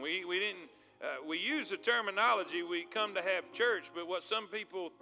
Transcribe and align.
We, 0.00 0.24
we 0.24 0.38
didn't, 0.38 0.70
uh, 1.02 1.26
we 1.26 1.38
use 1.38 1.70
the 1.70 1.76
terminology, 1.76 2.62
we 2.62 2.84
come 2.84 3.14
to 3.14 3.22
have 3.22 3.52
church, 3.52 3.84
but 3.94 4.06
what 4.06 4.22
some 4.22 4.46
people, 4.46 4.92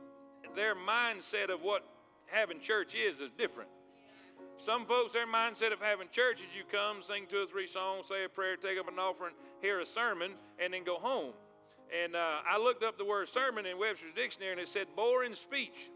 their 0.54 0.74
mindset 0.74 1.52
of 1.52 1.62
what 1.62 1.84
having 2.26 2.60
church 2.60 2.94
is, 2.94 3.20
is 3.20 3.30
different. 3.30 3.70
Some 4.58 4.86
folks, 4.86 5.12
their 5.12 5.26
mindset 5.26 5.72
of 5.72 5.80
having 5.80 6.08
church 6.10 6.40
is 6.40 6.46
you 6.56 6.64
come, 6.70 7.02
sing 7.02 7.26
two 7.30 7.42
or 7.42 7.46
three 7.46 7.68
songs, 7.68 8.06
say 8.08 8.24
a 8.24 8.28
prayer, 8.28 8.56
take 8.56 8.78
up 8.78 8.88
an 8.88 8.98
offering, 8.98 9.34
hear 9.60 9.80
a 9.80 9.86
sermon, 9.86 10.32
and 10.58 10.74
then 10.74 10.82
go 10.84 10.96
home. 10.96 11.32
And 12.04 12.16
uh, 12.16 12.38
I 12.48 12.58
looked 12.58 12.82
up 12.82 12.98
the 12.98 13.04
word 13.04 13.28
sermon 13.28 13.66
in 13.66 13.78
Webster's 13.78 14.12
dictionary 14.14 14.52
and 14.52 14.60
it 14.60 14.68
said 14.68 14.88
boring 14.94 15.34
speech. 15.34 15.90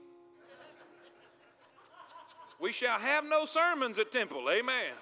we 2.60 2.72
shall 2.72 2.98
have 2.98 3.24
no 3.24 3.44
sermons 3.44 3.98
at 3.98 4.12
temple. 4.12 4.48
Amen. 4.48 4.92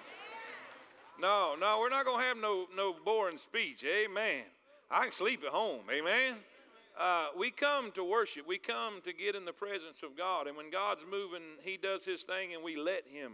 No, 1.21 1.55
no, 1.59 1.77
we're 1.79 1.89
not 1.89 2.03
going 2.03 2.19
to 2.19 2.25
have 2.25 2.37
no, 2.37 2.65
no 2.75 2.95
boring 3.05 3.37
speech. 3.37 3.85
Amen. 3.85 4.41
I 4.89 5.03
can 5.03 5.11
sleep 5.11 5.43
at 5.45 5.51
home. 5.51 5.83
Amen. 5.91 6.33
Uh, 6.99 7.27
we 7.37 7.51
come 7.51 7.91
to 7.91 8.03
worship. 8.03 8.47
We 8.47 8.57
come 8.57 9.01
to 9.03 9.13
get 9.13 9.35
in 9.35 9.45
the 9.45 9.53
presence 9.53 10.01
of 10.03 10.17
God. 10.17 10.47
And 10.47 10.57
when 10.57 10.71
God's 10.71 11.03
moving, 11.09 11.43
He 11.61 11.77
does 11.77 12.03
His 12.03 12.23
thing 12.23 12.55
and 12.55 12.63
we 12.63 12.75
let 12.75 13.03
Him. 13.05 13.33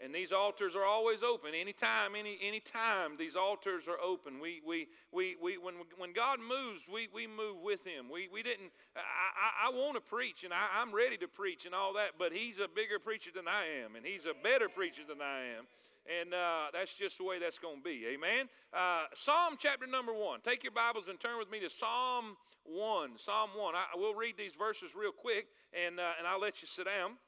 And 0.00 0.12
these 0.12 0.32
altars 0.32 0.74
are 0.74 0.84
always 0.84 1.22
open. 1.22 1.54
Anytime, 1.54 2.14
any 2.18 2.38
anytime 2.42 3.16
these 3.16 3.34
altars 3.34 3.88
are 3.88 3.98
open. 4.00 4.38
We 4.40 4.60
we 4.66 4.86
we, 5.12 5.36
we 5.42 5.58
when 5.58 5.74
when 5.98 6.12
God 6.12 6.38
moves, 6.38 6.82
we, 6.92 7.08
we 7.12 7.26
move 7.26 7.56
with 7.62 7.84
him. 7.84 8.06
We 8.08 8.28
we 8.32 8.44
didn't 8.44 8.70
I, 8.94 9.00
I, 9.00 9.66
I 9.66 9.76
want 9.76 9.96
to 9.96 10.00
preach 10.00 10.44
and 10.44 10.52
I, 10.54 10.66
I'm 10.80 10.94
ready 10.94 11.16
to 11.16 11.26
preach 11.26 11.66
and 11.66 11.74
all 11.74 11.94
that, 11.94 12.10
but 12.16 12.32
he's 12.32 12.58
a 12.58 12.68
bigger 12.68 13.00
preacher 13.00 13.30
than 13.34 13.48
I 13.48 13.64
am, 13.82 13.96
and 13.96 14.06
he's 14.06 14.24
a 14.24 14.34
better 14.40 14.68
preacher 14.68 15.02
than 15.08 15.20
I 15.20 15.58
am. 15.58 15.66
And 16.08 16.32
uh, 16.32 16.72
that's 16.72 16.94
just 16.94 17.18
the 17.18 17.24
way 17.24 17.38
that's 17.38 17.58
going 17.58 17.78
to 17.78 17.82
be. 17.84 18.06
Amen. 18.08 18.48
Uh, 18.72 19.04
Psalm 19.14 19.56
chapter 19.58 19.86
number 19.86 20.14
one. 20.14 20.40
Take 20.40 20.62
your 20.64 20.72
Bibles 20.72 21.08
and 21.08 21.20
turn 21.20 21.38
with 21.38 21.50
me 21.50 21.60
to 21.60 21.68
Psalm 21.68 22.36
1. 22.64 23.18
Psalm 23.18 23.50
1. 23.54 23.74
I, 23.74 23.94
will 23.94 24.14
read 24.14 24.36
these 24.38 24.54
verses 24.54 24.96
real 24.96 25.12
quick 25.12 25.48
and, 25.74 26.00
uh, 26.00 26.16
and 26.18 26.26
I'll 26.26 26.40
let 26.40 26.62
you 26.62 26.68
sit 26.68 26.86
down. 26.86 27.20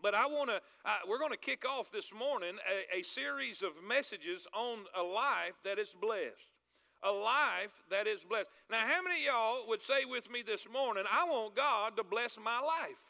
But 0.00 0.14
I 0.14 0.26
want 0.26 0.50
to, 0.50 0.56
uh, 0.84 0.98
we're 1.08 1.18
going 1.18 1.32
to 1.32 1.36
kick 1.38 1.64
off 1.66 1.90
this 1.90 2.14
morning 2.14 2.54
a, 2.70 3.00
a 3.00 3.02
series 3.02 3.62
of 3.62 3.72
messages 3.82 4.46
on 4.54 4.84
a 4.96 5.02
life 5.02 5.58
that 5.64 5.80
is 5.80 5.94
blessed. 6.00 6.54
A 7.02 7.10
life 7.10 7.74
that 7.90 8.06
is 8.06 8.22
blessed. 8.22 8.46
Now, 8.70 8.86
how 8.86 9.02
many 9.02 9.26
y'all 9.26 9.66
would 9.66 9.82
say 9.82 10.04
with 10.04 10.30
me 10.30 10.42
this 10.46 10.68
morning, 10.72 11.04
I 11.10 11.24
want 11.24 11.56
God 11.56 11.96
to 11.96 12.04
bless 12.04 12.38
my 12.38 12.60
life? 12.60 13.00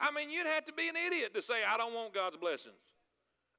I 0.00 0.10
mean, 0.10 0.30
you'd 0.30 0.46
have 0.46 0.64
to 0.64 0.72
be 0.72 0.88
an 0.88 0.96
idiot 0.96 1.34
to 1.34 1.42
say, 1.42 1.62
I 1.68 1.76
don't 1.76 1.92
want 1.92 2.14
God's 2.14 2.36
blessings. 2.38 2.89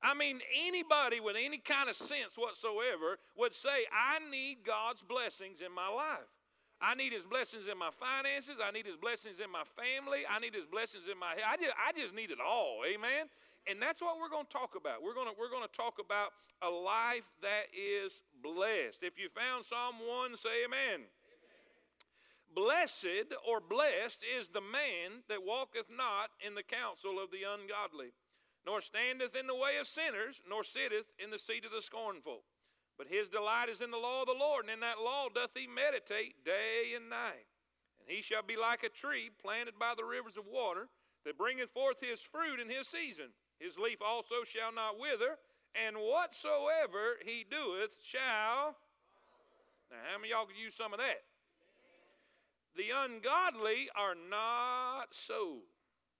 I 0.04 0.14
mean, 0.14 0.40
anybody 0.66 1.20
with 1.20 1.36
any 1.38 1.60
kind 1.60 1.90
of 1.90 1.96
sense 1.96 2.34
whatsoever 2.36 3.20
would 3.38 3.54
say, 3.54 3.86
I 3.94 4.18
need 4.32 4.66
God's 4.66 5.02
blessings 5.02 5.62
in 5.62 5.72
my 5.74 5.88
life. 5.88 6.30
I 6.82 6.96
need 6.96 7.14
his 7.14 7.26
blessings 7.26 7.70
in 7.70 7.78
my 7.78 7.94
finances. 7.94 8.58
I 8.58 8.72
need 8.72 8.90
his 8.90 8.98
blessings 8.98 9.38
in 9.38 9.54
my 9.54 9.62
family. 9.78 10.26
I 10.26 10.40
need 10.40 10.58
his 10.58 10.66
blessings 10.66 11.06
in 11.06 11.14
my 11.14 11.38
I 11.38 11.56
just 11.56 11.76
I 11.78 11.94
just 11.94 12.16
need 12.16 12.32
it 12.34 12.42
all. 12.42 12.82
Amen. 12.82 13.30
And 13.70 13.78
that's 13.78 14.02
what 14.02 14.18
we're 14.18 14.34
going 14.34 14.50
to 14.50 14.52
talk 14.52 14.74
about. 14.74 15.06
We're 15.06 15.14
going 15.14 15.30
to 15.30 15.38
we're 15.38 15.54
going 15.54 15.68
to 15.68 15.78
talk 15.78 16.02
about 16.02 16.34
a 16.66 16.70
life 16.70 17.30
that 17.46 17.70
is 17.70 18.26
blessed. 18.42 19.06
If 19.06 19.22
you 19.22 19.30
found 19.30 19.66
Psalm 19.66 20.02
1, 20.02 20.38
say 20.38 20.66
amen. 20.66 21.06
amen. 21.06 21.10
Blessed 22.50 23.30
or 23.46 23.62
blessed 23.62 24.26
is 24.26 24.50
the 24.50 24.66
man 24.66 25.22
that 25.30 25.46
walketh 25.46 25.86
not 25.90 26.34
in 26.42 26.58
the 26.58 26.66
counsel 26.66 27.22
of 27.22 27.30
the 27.30 27.46
ungodly, 27.46 28.14
nor 28.66 28.82
standeth 28.82 29.36
in 29.36 29.48
the 29.48 29.56
way 29.56 29.78
of 29.80 29.88
sinners, 29.88 30.42
nor 30.48 30.64
sitteth 30.64 31.10
in 31.18 31.32
the 31.32 31.40
seat 31.40 31.66
of 31.66 31.72
the 31.72 31.82
scornful. 31.82 32.44
But 32.98 33.08
his 33.08 33.30
delight 33.30 33.70
is 33.70 33.82
in 33.82 33.90
the 33.90 33.98
law 33.98 34.22
of 34.22 34.28
the 34.28 34.38
Lord, 34.38 34.66
and 34.66 34.74
in 34.74 34.80
that 34.82 35.02
law 35.02 35.28
doth 35.34 35.52
he 35.56 35.66
meditate 35.66 36.46
day 36.46 36.94
and 36.96 37.10
night. 37.10 37.50
And 38.00 38.10
he 38.10 38.22
shall 38.22 38.44
be 38.44 38.58
like 38.58 38.84
a 38.84 38.90
tree 38.90 39.30
planted 39.42 39.80
by 39.80 39.94
the 39.98 40.06
rivers 40.06 40.38
of 40.38 40.46
water, 40.46 40.88
that 41.26 41.38
bringeth 41.38 41.70
forth 41.70 42.02
his 42.02 42.20
fruit 42.20 42.60
in 42.60 42.70
his 42.70 42.88
season. 42.88 43.30
His 43.60 43.78
leaf 43.78 44.02
also 44.02 44.44
shall 44.44 44.74
not 44.74 45.00
wither, 45.00 45.38
and 45.78 45.98
whatsoever 45.98 47.22
he 47.24 47.46
doeth 47.46 47.94
shall. 48.02 48.78
Now, 49.90 50.02
how 50.10 50.18
many 50.18 50.32
y'all 50.32 50.46
could 50.46 50.58
use 50.58 50.74
some 50.74 50.94
of 50.94 51.00
that? 51.00 51.22
The 52.76 52.90
ungodly 52.90 53.90
are 53.96 54.16
not 54.16 55.14
so. 55.14 55.62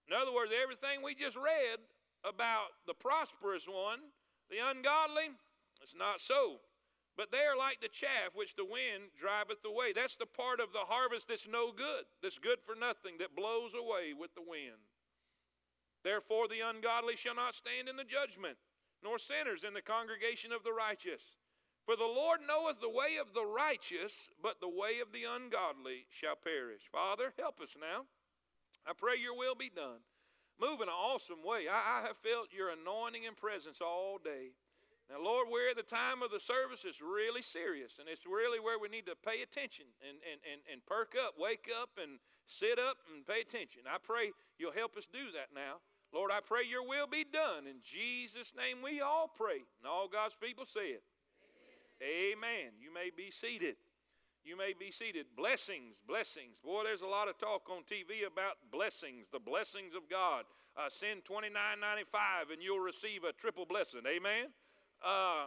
In 0.06 0.14
other 0.14 0.32
words, 0.32 0.52
everything 0.52 1.02
we 1.02 1.14
just 1.14 1.36
read 1.36 1.80
about 2.24 2.78
the 2.86 2.94
prosperous 2.94 3.66
one, 3.66 4.00
the 4.50 4.58
ungodly, 4.58 5.34
it's 5.82 5.94
not 5.94 6.20
so. 6.20 6.62
But 7.16 7.30
they 7.30 7.44
are 7.44 7.56
like 7.58 7.80
the 7.80 7.92
chaff 7.92 8.32
which 8.32 8.56
the 8.56 8.64
wind 8.64 9.12
driveth 9.20 9.60
away. 9.66 9.92
That's 9.92 10.16
the 10.16 10.26
part 10.26 10.60
of 10.60 10.72
the 10.72 10.88
harvest 10.88 11.28
that's 11.28 11.46
no 11.46 11.70
good, 11.72 12.08
that's 12.22 12.38
good 12.38 12.58
for 12.64 12.74
nothing, 12.74 13.20
that 13.20 13.36
blows 13.36 13.76
away 13.76 14.16
with 14.16 14.32
the 14.34 14.46
wind. 14.46 14.80
Therefore, 16.02 16.48
the 16.48 16.64
ungodly 16.64 17.16
shall 17.16 17.36
not 17.36 17.54
stand 17.54 17.88
in 17.88 17.96
the 17.96 18.08
judgment, 18.08 18.56
nor 19.04 19.18
sinners 19.18 19.62
in 19.62 19.74
the 19.74 19.84
congregation 19.84 20.52
of 20.52 20.64
the 20.64 20.72
righteous. 20.72 21.22
For 21.84 21.96
the 21.96 22.08
Lord 22.08 22.40
knoweth 22.46 22.80
the 22.80 22.88
way 22.88 23.18
of 23.20 23.34
the 23.34 23.44
righteous, 23.44 24.14
but 24.40 24.60
the 24.60 24.70
way 24.70 25.00
of 25.02 25.12
the 25.12 25.24
ungodly 25.24 26.06
shall 26.08 26.38
perish. 26.38 26.82
Father, 26.90 27.34
help 27.38 27.60
us 27.60 27.76
now. 27.78 28.06
I 28.86 28.92
pray 28.96 29.20
your 29.20 29.36
will 29.36 29.54
be 29.54 29.70
done. 29.70 30.00
Move 30.62 30.78
in 30.78 30.86
an 30.86 30.94
awesome 30.94 31.42
way. 31.42 31.66
I, 31.66 31.98
I 31.98 32.06
have 32.06 32.14
felt 32.22 32.54
your 32.54 32.70
anointing 32.70 33.26
and 33.26 33.34
presence 33.34 33.82
all 33.82 34.22
day. 34.22 34.54
Now, 35.10 35.18
Lord, 35.18 35.50
we're 35.50 35.74
at 35.74 35.76
the 35.76 35.82
time 35.82 36.22
of 36.22 36.30
the 36.30 36.38
service. 36.38 36.86
It's 36.86 37.02
really 37.02 37.42
serious, 37.42 37.98
and 37.98 38.06
it's 38.06 38.22
really 38.22 38.62
where 38.62 38.78
we 38.78 38.86
need 38.86 39.10
to 39.10 39.18
pay 39.18 39.42
attention 39.42 39.90
and, 40.06 40.22
and, 40.22 40.38
and, 40.46 40.62
and 40.70 40.78
perk 40.86 41.18
up, 41.18 41.34
wake 41.34 41.66
up, 41.66 41.98
and 41.98 42.22
sit 42.46 42.78
up 42.78 43.02
and 43.10 43.26
pay 43.26 43.42
attention. 43.42 43.90
I 43.90 43.98
pray 43.98 44.30
you'll 44.54 44.70
help 44.70 44.94
us 44.94 45.10
do 45.10 45.34
that 45.34 45.50
now. 45.50 45.82
Lord, 46.14 46.30
I 46.30 46.38
pray 46.38 46.62
your 46.62 46.86
will 46.86 47.10
be 47.10 47.26
done. 47.26 47.66
In 47.66 47.82
Jesus' 47.82 48.54
name 48.54 48.86
we 48.86 49.02
all 49.02 49.26
pray. 49.26 49.66
And 49.82 49.84
all 49.90 50.06
God's 50.06 50.38
people 50.38 50.62
say 50.62 50.94
it. 50.94 51.02
Amen. 51.98 52.38
Amen. 52.38 52.68
You 52.78 52.94
may 52.94 53.10
be 53.10 53.34
seated. 53.34 53.74
You 54.44 54.58
may 54.58 54.74
be 54.74 54.90
seated. 54.90 55.26
Blessings, 55.36 56.02
blessings. 56.02 56.58
Boy, 56.58 56.82
there's 56.82 57.02
a 57.02 57.06
lot 57.06 57.30
of 57.30 57.38
talk 57.38 57.70
on 57.70 57.86
TV 57.86 58.26
about 58.26 58.58
blessings, 58.74 59.30
the 59.30 59.38
blessings 59.38 59.94
of 59.94 60.10
God. 60.10 60.42
Uh, 60.74 60.90
send 60.90 61.22
twenty 61.24 61.46
nine 61.46 61.78
ninety 61.78 62.02
five, 62.10 62.50
and 62.50 62.58
you'll 62.58 62.82
receive 62.82 63.22
a 63.22 63.30
triple 63.30 63.66
blessing. 63.66 64.02
Amen. 64.02 64.50
Uh, 64.98 65.46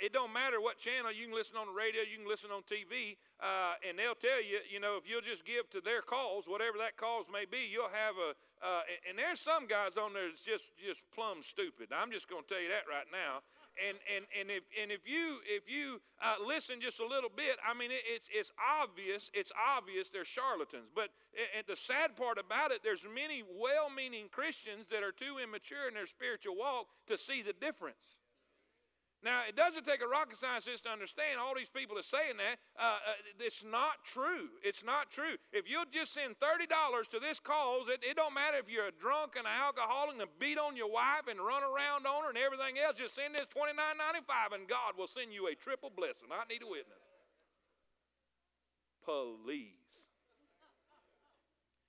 it 0.00 0.16
don't 0.16 0.32
matter 0.32 0.58
what 0.58 0.80
channel 0.80 1.12
you 1.12 1.28
can 1.28 1.36
listen 1.36 1.60
on 1.60 1.68
the 1.68 1.76
radio, 1.76 2.00
you 2.00 2.16
can 2.16 2.26
listen 2.26 2.48
on 2.48 2.64
TV, 2.64 3.20
uh, 3.36 3.76
and 3.84 4.00
they'll 4.00 4.16
tell 4.16 4.40
you, 4.40 4.56
you 4.64 4.80
know, 4.80 4.96
if 4.96 5.04
you'll 5.04 5.20
just 5.22 5.44
give 5.44 5.68
to 5.68 5.84
their 5.84 6.00
cause, 6.00 6.48
whatever 6.48 6.80
that 6.80 6.96
cause 6.96 7.28
may 7.28 7.44
be, 7.44 7.68
you'll 7.68 7.92
have 7.92 8.16
a. 8.16 8.32
Uh, 8.64 8.82
and 9.04 9.14
there's 9.14 9.38
some 9.38 9.68
guys 9.68 10.00
on 10.00 10.10
there 10.10 10.26
that's 10.26 10.42
just 10.42 10.74
just 10.80 11.06
plumb 11.14 11.44
stupid. 11.44 11.94
I'm 11.94 12.10
just 12.10 12.26
going 12.26 12.42
to 12.42 12.48
tell 12.48 12.62
you 12.64 12.72
that 12.74 12.88
right 12.90 13.06
now. 13.14 13.46
And 13.74 13.98
and 14.06 14.24
and 14.38 14.50
if 14.50 14.62
and 14.80 14.92
if 14.92 15.02
you 15.06 15.42
if 15.46 15.68
you 15.68 16.00
uh, 16.22 16.36
listen 16.46 16.80
just 16.80 17.00
a 17.00 17.06
little 17.06 17.30
bit, 17.30 17.58
I 17.58 17.74
mean, 17.74 17.90
it, 17.90 18.02
it's 18.06 18.28
it's 18.30 18.52
obvious. 18.56 19.30
It's 19.34 19.50
obvious 19.58 20.08
they're 20.10 20.24
charlatans. 20.24 20.90
But 20.94 21.10
the 21.66 21.76
sad 21.76 22.16
part 22.16 22.38
about 22.38 22.70
it, 22.70 22.80
there's 22.84 23.02
many 23.02 23.42
well-meaning 23.42 24.30
Christians 24.30 24.86
that 24.90 25.02
are 25.02 25.12
too 25.12 25.42
immature 25.42 25.88
in 25.88 25.94
their 25.94 26.06
spiritual 26.06 26.54
walk 26.56 26.86
to 27.08 27.18
see 27.18 27.42
the 27.42 27.52
difference. 27.52 28.23
Now, 29.24 29.48
it 29.48 29.56
doesn't 29.56 29.88
take 29.88 30.04
a 30.04 30.06
rocket 30.06 30.36
scientist 30.36 30.84
to 30.84 30.92
understand 30.92 31.40
all 31.40 31.56
these 31.56 31.72
people 31.72 31.96
are 31.96 32.04
saying 32.04 32.36
that. 32.36 32.60
Uh, 32.76 33.00
uh, 33.16 33.40
it's 33.40 33.64
not 33.64 34.04
true. 34.04 34.52
It's 34.60 34.84
not 34.84 35.08
true. 35.08 35.40
If 35.48 35.64
you'll 35.64 35.88
just 35.88 36.12
send 36.12 36.36
$30 36.36 36.68
to 37.08 37.18
this 37.24 37.40
cause, 37.40 37.88
it, 37.88 38.04
it 38.04 38.20
don't 38.20 38.36
matter 38.36 38.60
if 38.60 38.68
you're 38.68 38.92
a 38.92 38.98
drunk 39.00 39.40
and 39.40 39.48
an 39.48 39.56
alcoholic 39.56 40.20
and 40.20 40.28
beat 40.36 40.60
on 40.60 40.76
your 40.76 40.92
wife 40.92 41.24
and 41.24 41.40
run 41.40 41.64
around 41.64 42.04
on 42.04 42.28
her 42.28 42.36
and 42.36 42.36
everything 42.36 42.76
else, 42.76 43.00
just 43.00 43.16
send 43.16 43.32
this 43.32 43.48
$29.95 43.48 44.60
and 44.60 44.68
God 44.68 44.92
will 45.00 45.08
send 45.08 45.32
you 45.32 45.48
a 45.48 45.56
triple 45.56 45.88
blessing. 45.88 46.28
I 46.28 46.44
need 46.44 46.60
a 46.60 46.68
witness. 46.68 47.00
Please. 49.08 49.80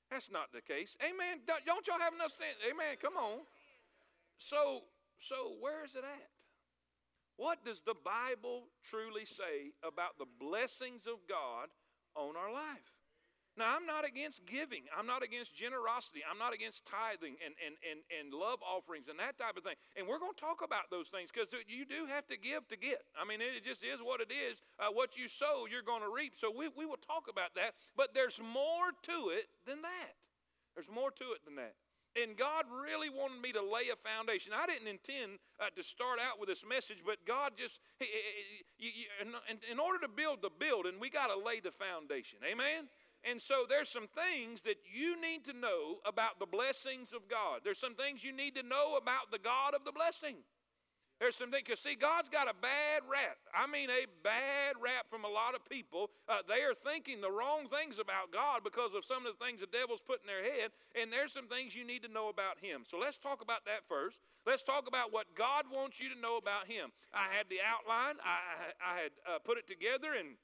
That's 0.08 0.32
not 0.32 0.56
the 0.56 0.64
case. 0.64 0.96
Amen. 1.04 1.44
Don't 1.44 1.84
y'all 1.84 2.00
have 2.00 2.16
enough 2.16 2.32
sense? 2.32 2.64
Amen. 2.64 2.96
Come 3.04 3.20
on. 3.20 3.44
So, 4.40 4.88
so 5.20 5.60
where 5.60 5.84
is 5.84 6.00
it 6.00 6.08
at? 6.08 6.32
What 7.38 7.66
does 7.66 7.82
the 7.82 7.96
Bible 7.96 8.68
truly 8.84 9.26
say 9.26 9.76
about 9.84 10.18
the 10.18 10.28
blessings 10.40 11.06
of 11.06 11.20
God 11.28 11.68
on 12.16 12.36
our 12.36 12.52
life? 12.52 12.96
Now, 13.58 13.72
I'm 13.72 13.88
not 13.88 14.04
against 14.04 14.44
giving. 14.44 14.84
I'm 14.92 15.08
not 15.08 15.24
against 15.24 15.56
generosity. 15.56 16.20
I'm 16.28 16.38
not 16.38 16.54
against 16.54 16.84
tithing 16.84 17.40
and, 17.40 17.56
and, 17.64 17.80
and, 17.88 18.04
and 18.12 18.36
love 18.36 18.60
offerings 18.60 19.08
and 19.08 19.16
that 19.20 19.40
type 19.40 19.56
of 19.56 19.64
thing. 19.64 19.80
And 19.96 20.04
we're 20.04 20.20
going 20.20 20.36
to 20.36 20.44
talk 20.44 20.60
about 20.60 20.92
those 20.92 21.08
things 21.08 21.32
because 21.32 21.48
you 21.64 21.88
do 21.88 22.04
have 22.04 22.28
to 22.28 22.36
give 22.36 22.68
to 22.68 22.76
get. 22.76 23.00
I 23.16 23.24
mean, 23.24 23.40
it 23.40 23.64
just 23.64 23.80
is 23.80 24.04
what 24.04 24.20
it 24.20 24.28
is. 24.28 24.60
Uh, 24.76 24.92
what 24.92 25.16
you 25.16 25.32
sow, 25.32 25.72
you're 25.72 25.88
going 25.88 26.04
to 26.04 26.12
reap. 26.12 26.36
So 26.36 26.52
we, 26.52 26.68
we 26.76 26.84
will 26.84 27.00
talk 27.00 27.32
about 27.32 27.56
that. 27.56 27.80
But 27.96 28.12
there's 28.12 28.44
more 28.44 28.92
to 29.08 29.32
it 29.32 29.48
than 29.64 29.88
that. 29.88 30.20
There's 30.76 30.92
more 30.92 31.12
to 31.16 31.32
it 31.32 31.48
than 31.48 31.56
that. 31.56 31.80
And 32.16 32.38
God 32.38 32.64
really 32.72 33.10
wanted 33.10 33.42
me 33.42 33.52
to 33.52 33.62
lay 33.62 33.92
a 33.92 34.00
foundation. 34.00 34.54
I 34.56 34.66
didn't 34.66 34.88
intend 34.88 35.40
uh, 35.60 35.68
to 35.76 35.84
start 35.84 36.20
out 36.20 36.40
with 36.40 36.48
this 36.48 36.64
message, 36.64 37.04
but 37.06 37.20
God 37.28 37.54
just, 37.60 37.80
he, 38.00 38.08
he, 38.78 38.88
he, 38.88 39.06
in, 39.20 39.36
in 39.70 39.80
order 39.80 40.00
to 40.00 40.08
build 40.08 40.42
the 40.42 40.50
building, 40.50 40.94
we 41.00 41.10
got 41.10 41.28
to 41.28 41.36
lay 41.36 41.60
the 41.60 41.76
foundation. 41.76 42.40
Amen? 42.50 42.88
And 43.26 43.42
so 43.42 43.66
there's 43.68 43.90
some 43.90 44.08
things 44.08 44.62
that 44.64 44.78
you 44.86 45.20
need 45.20 45.44
to 45.46 45.54
know 45.54 45.98
about 46.06 46.40
the 46.40 46.46
blessings 46.46 47.10
of 47.12 47.28
God. 47.28 47.62
There's 47.64 47.80
some 47.80 47.96
things 47.96 48.24
you 48.24 48.32
need 48.32 48.56
to 48.56 48.64
know 48.64 48.96
about 49.02 49.32
the 49.32 49.40
God 49.40 49.74
of 49.74 49.84
the 49.84 49.92
blessing. 49.92 50.36
There's 51.20 51.36
some 51.36 51.50
things, 51.50 51.64
because 51.66 51.80
see, 51.80 51.96
God's 51.96 52.28
got 52.28 52.52
a 52.52 52.58
bad 52.60 53.08
rap. 53.08 53.40
I 53.56 53.72
mean, 53.72 53.90
a 53.90 54.04
bad 54.22 54.76
rap 54.84 55.08
from 55.10 55.24
a 55.24 55.32
lot 55.32 55.56
of 55.56 55.64
people. 55.64 56.12
Uh, 56.28 56.44
they 56.44 56.60
are 56.68 56.76
thinking 56.76 57.22
the 57.22 57.32
wrong 57.32 57.72
things 57.72 58.00
about 58.00 58.36
God 58.36 58.68
because 58.68 58.92
of 58.94 59.06
some 59.06 59.26
of 59.26 59.32
the 59.32 59.40
things 59.40 59.62
the 59.64 59.72
devil's 59.72 60.04
put 60.04 60.20
in 60.20 60.28
their 60.28 60.44
head, 60.44 60.76
and 61.00 61.08
there's 61.08 61.32
some 61.32 61.48
things 61.48 61.72
you 61.72 61.88
need 61.88 62.04
to 62.04 62.12
know 62.12 62.28
about 62.28 62.60
Him. 62.60 62.84
So 62.84 63.00
let's 63.00 63.18
talk 63.18 63.40
about 63.42 63.64
that 63.64 63.88
first. 63.88 64.20
Let's 64.44 64.62
talk 64.62 64.88
about 64.88 65.14
what 65.16 65.32
God 65.40 65.66
wants 65.72 66.04
you 66.04 66.12
to 66.12 66.20
know 66.20 66.36
about 66.36 66.68
Him. 66.68 66.92
I 67.16 67.32
had 67.32 67.48
the 67.48 67.64
outline, 67.64 68.20
I, 68.20 68.76
I 68.84 68.94
had 69.00 69.12
uh, 69.24 69.40
put 69.40 69.58
it 69.58 69.68
together, 69.68 70.20
and 70.20 70.36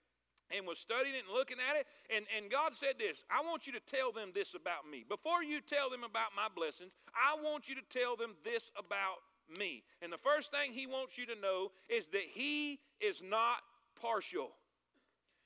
and 0.52 0.68
was 0.68 0.80
studying 0.80 1.16
it 1.16 1.24
and 1.24 1.34
looking 1.34 1.58
at 1.64 1.80
it. 1.80 1.88
And, 2.14 2.26
and 2.36 2.52
God 2.52 2.76
said 2.76 3.00
this 3.00 3.24
I 3.32 3.42
want 3.42 3.68
you 3.68 3.74
to 3.74 3.80
tell 3.80 4.12
them 4.12 4.32
this 4.36 4.54
about 4.54 4.84
me. 4.84 5.04
Before 5.08 5.44
you 5.44 5.62
tell 5.62 5.90
them 5.90 6.04
about 6.04 6.36
my 6.36 6.48
blessings, 6.54 6.92
I 7.16 7.40
want 7.42 7.68
you 7.68 7.76
to 7.76 7.86
tell 7.88 8.16
them 8.16 8.36
this 8.44 8.72
about 8.76 9.24
me. 9.58 9.84
And 10.02 10.12
the 10.12 10.18
first 10.18 10.52
thing 10.52 10.74
he 10.74 10.88
wants 10.88 11.18
you 11.18 11.26
to 11.28 11.40
know 11.40 11.72
is 11.90 12.08
that 12.08 12.24
he 12.34 12.80
is 13.00 13.22
not 13.22 13.58
partial. 14.00 14.52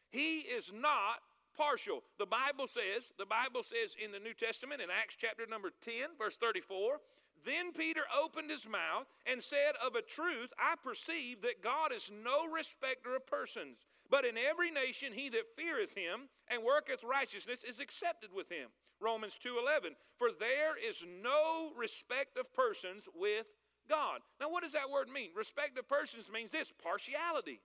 He 0.10 0.40
is 0.40 0.72
not 0.74 1.19
partial. 1.57 2.04
The 2.19 2.25
Bible 2.25 2.68
says, 2.68 3.12
the 3.18 3.25
Bible 3.25 3.63
says 3.63 3.96
in 4.04 4.12
the 4.12 4.19
New 4.19 4.34
Testament 4.34 4.81
in 4.81 4.90
Acts 4.90 5.16
chapter 5.19 5.46
number 5.50 5.72
10, 5.81 6.18
verse 6.19 6.38
34, 6.38 7.00
then 7.46 7.72
Peter 7.74 8.02
opened 8.18 8.50
his 8.50 8.68
mouth 8.68 9.06
and 9.25 9.42
said, 9.42 9.74
Of 9.86 9.96
a 9.96 10.02
truth, 10.02 10.51
I 10.58 10.75
perceive 10.84 11.42
that 11.42 11.62
God 11.62 11.94
is 11.94 12.12
no 12.24 12.50
respecter 12.51 13.16
of 13.16 13.28
persons, 13.28 13.78
but 14.10 14.25
in 14.25 14.36
every 14.38 14.72
nation 14.72 15.13
he 15.13 15.30
that 15.30 15.56
feareth 15.56 15.94
him 15.94 16.30
and 16.48 16.63
worketh 16.63 17.04
righteousness 17.04 17.63
is 17.63 17.80
accepted 17.80 18.34
with 18.34 18.50
him. 18.50 18.69
Romans 19.00 19.38
2:11 19.38 19.96
For 20.18 20.31
there 20.31 20.78
is 20.78 21.04
no 21.22 21.72
respect 21.75 22.38
of 22.38 22.51
persons 22.54 23.08
with 23.13 23.46
God. 23.90 24.22
Now, 24.40 24.50
what 24.50 24.64
does 24.64 24.74
that 24.74 24.90
word 24.92 25.10
mean? 25.10 25.30
Respect 25.36 25.78
of 25.78 25.88
persons 25.88 26.26
means 26.34 26.52
this 26.52 26.72
partiality. 26.84 27.60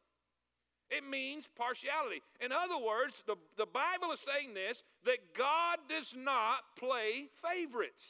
It 0.90 1.08
means 1.08 1.48
partiality. 1.56 2.20
In 2.40 2.50
other 2.50 2.76
words, 2.76 3.22
the, 3.26 3.36
the 3.56 3.66
Bible 3.66 4.12
is 4.12 4.20
saying 4.20 4.54
this 4.54 4.82
that 5.04 5.34
God 5.36 5.78
does 5.88 6.14
not 6.16 6.58
play 6.76 7.28
favorites. 7.38 8.02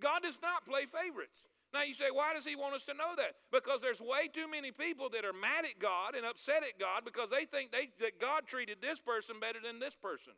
God 0.00 0.22
does 0.22 0.38
not 0.40 0.64
play 0.64 0.86
favorites. 0.86 1.50
Now 1.72 1.82
you 1.82 1.94
say, 1.94 2.12
why 2.12 2.34
does 2.34 2.44
he 2.44 2.54
want 2.54 2.74
us 2.74 2.84
to 2.84 2.94
know 2.94 3.16
that? 3.16 3.34
Because 3.50 3.80
there's 3.80 4.00
way 4.00 4.28
too 4.32 4.46
many 4.48 4.70
people 4.70 5.08
that 5.10 5.24
are 5.24 5.32
mad 5.32 5.64
at 5.64 5.80
God 5.80 6.14
and 6.14 6.26
upset 6.26 6.62
at 6.62 6.78
God 6.78 7.02
because 7.04 7.30
they 7.30 7.46
think 7.46 7.72
they, 7.72 7.88
that 8.00 8.20
God 8.20 8.46
treated 8.46 8.78
this 8.80 9.00
person 9.00 9.40
better 9.40 9.58
than 9.58 9.80
this 9.80 9.96
person. 9.96 10.34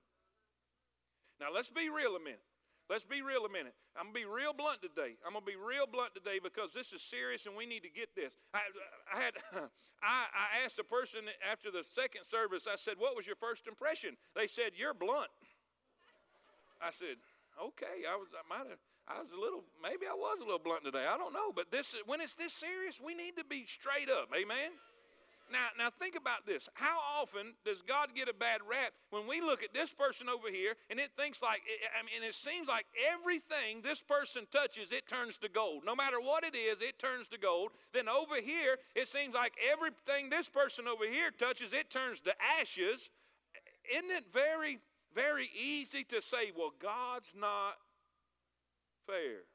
Now 1.41 1.49
let's 1.53 1.71
be 1.71 1.91
real 1.91 2.15
a 2.15 2.21
minute. 2.21 2.41
Let's 2.91 3.05
be 3.05 3.25
real 3.25 3.49
a 3.49 3.53
minute. 3.53 3.73
I'm 3.97 4.13
going 4.13 4.15
to 4.15 4.21
be 4.21 4.29
real 4.29 4.53
blunt 4.53 4.85
today. 4.85 5.17
I'm 5.25 5.33
going 5.33 5.45
to 5.45 5.51
be 5.51 5.57
real 5.57 5.89
blunt 5.89 6.13
today 6.13 6.37
because 6.37 6.77
this 6.77 6.93
is 6.93 7.01
serious 7.01 7.49
and 7.49 7.57
we 7.57 7.65
need 7.65 7.81
to 7.81 7.93
get 7.93 8.13
this. 8.13 8.37
I, 8.53 8.61
I 9.09 9.17
had, 9.25 9.35
I, 10.05 10.29
I 10.29 10.47
asked 10.65 10.77
a 10.77 10.85
person 10.85 11.25
after 11.41 11.73
the 11.73 11.81
second 11.81 12.29
service, 12.29 12.69
I 12.69 12.77
said, 12.77 13.01
What 13.01 13.17
was 13.17 13.25
your 13.25 13.41
first 13.41 13.65
impression? 13.65 14.21
They 14.37 14.47
said, 14.47 14.77
You're 14.77 14.93
blunt. 14.93 15.33
I 16.77 16.93
said, 16.93 17.17
Okay, 17.57 18.05
I 18.05 18.21
was, 18.21 18.29
I 18.37 18.45
might 18.45 18.69
have. 18.69 18.83
I 19.09 19.21
was 19.21 19.33
a 19.33 19.41
little, 19.41 19.65
maybe 19.81 20.05
I 20.05 20.17
was 20.17 20.41
a 20.41 20.45
little 20.45 20.61
blunt 20.61 20.85
today. 20.85 21.09
I 21.09 21.17
don't 21.17 21.33
know. 21.33 21.53
But 21.57 21.73
this, 21.73 21.95
when 22.05 22.21
it's 22.21 22.35
this 22.35 22.53
serious, 22.53 23.01
we 23.01 23.15
need 23.15 23.37
to 23.37 23.45
be 23.45 23.65
straight 23.65 24.09
up. 24.09 24.29
Amen? 24.33 24.77
Now, 25.55 25.69
now 25.79 25.89
think 25.89 26.17
about 26.17 26.47
this. 26.47 26.69
How 26.75 26.99
often 27.23 27.55
does 27.65 27.81
God 27.81 28.09
get 28.17 28.29
a 28.29 28.35
bad 28.35 28.59
rap 28.69 28.91
when 29.11 29.29
we 29.29 29.41
look 29.41 29.63
at 29.63 29.73
this 29.73 29.93
person 29.93 30.29
over 30.29 30.51
here 30.51 30.75
and 30.91 30.99
it 30.99 31.13
thinks 31.17 31.41
like, 31.41 31.63
I 31.97 32.03
mean, 32.03 32.29
it 32.29 32.35
seems 32.35 32.67
like 32.67 32.87
everything 33.13 33.81
this 33.81 34.03
person 34.03 34.49
touches, 34.51 34.91
it 34.91 35.07
turns 35.07 35.37
to 35.39 35.49
gold. 35.49 35.85
No 35.87 35.95
matter 35.95 36.21
what 36.21 36.43
it 36.43 36.57
is, 36.57 36.81
it 36.81 36.99
turns 36.99 37.29
to 37.29 37.39
gold. 37.39 37.71
Then 37.93 38.09
over 38.09 38.41
here, 38.43 38.79
it 38.97 39.07
seems 39.07 39.33
like 39.33 39.53
everything 39.71 40.29
this 40.29 40.49
person 40.49 40.89
over 40.89 41.07
here 41.07 41.31
touches, 41.31 41.73
it 41.73 41.89
turns 41.89 42.19
to 42.23 42.35
ashes. 42.61 43.09
Isn't 43.95 44.11
it 44.11 44.25
very, 44.33 44.81
very 45.15 45.51
easy 45.55 46.03
to 46.03 46.21
say, 46.21 46.51
well, 46.57 46.73
God's 46.83 47.31
not 47.39 47.75
fair? 49.07 49.47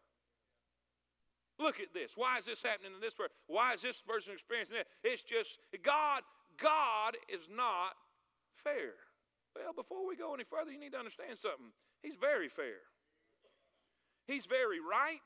Look 1.59 1.79
at 1.79 1.93
this. 1.93 2.13
Why 2.15 2.39
is 2.39 2.45
this 2.45 2.63
happening 2.63 2.95
to 2.95 3.01
this 3.03 3.13
person? 3.13 3.35
Why 3.47 3.73
is 3.73 3.81
this 3.81 4.01
person 4.01 4.31
experiencing 4.33 4.77
that? 4.77 4.87
It's 5.03 5.21
just 5.21 5.59
God, 5.83 6.23
God 6.55 7.19
is 7.27 7.43
not 7.51 7.99
fair. 8.63 8.95
Well, 9.55 9.73
before 9.75 10.07
we 10.07 10.15
go 10.15 10.33
any 10.33 10.47
further, 10.47 10.71
you 10.71 10.79
need 10.79 10.93
to 10.93 10.99
understand 10.99 11.35
something. 11.35 11.75
He's 12.01 12.15
very 12.15 12.47
fair. 12.47 12.87
He's 14.25 14.45
very 14.45 14.79
right. 14.79 15.25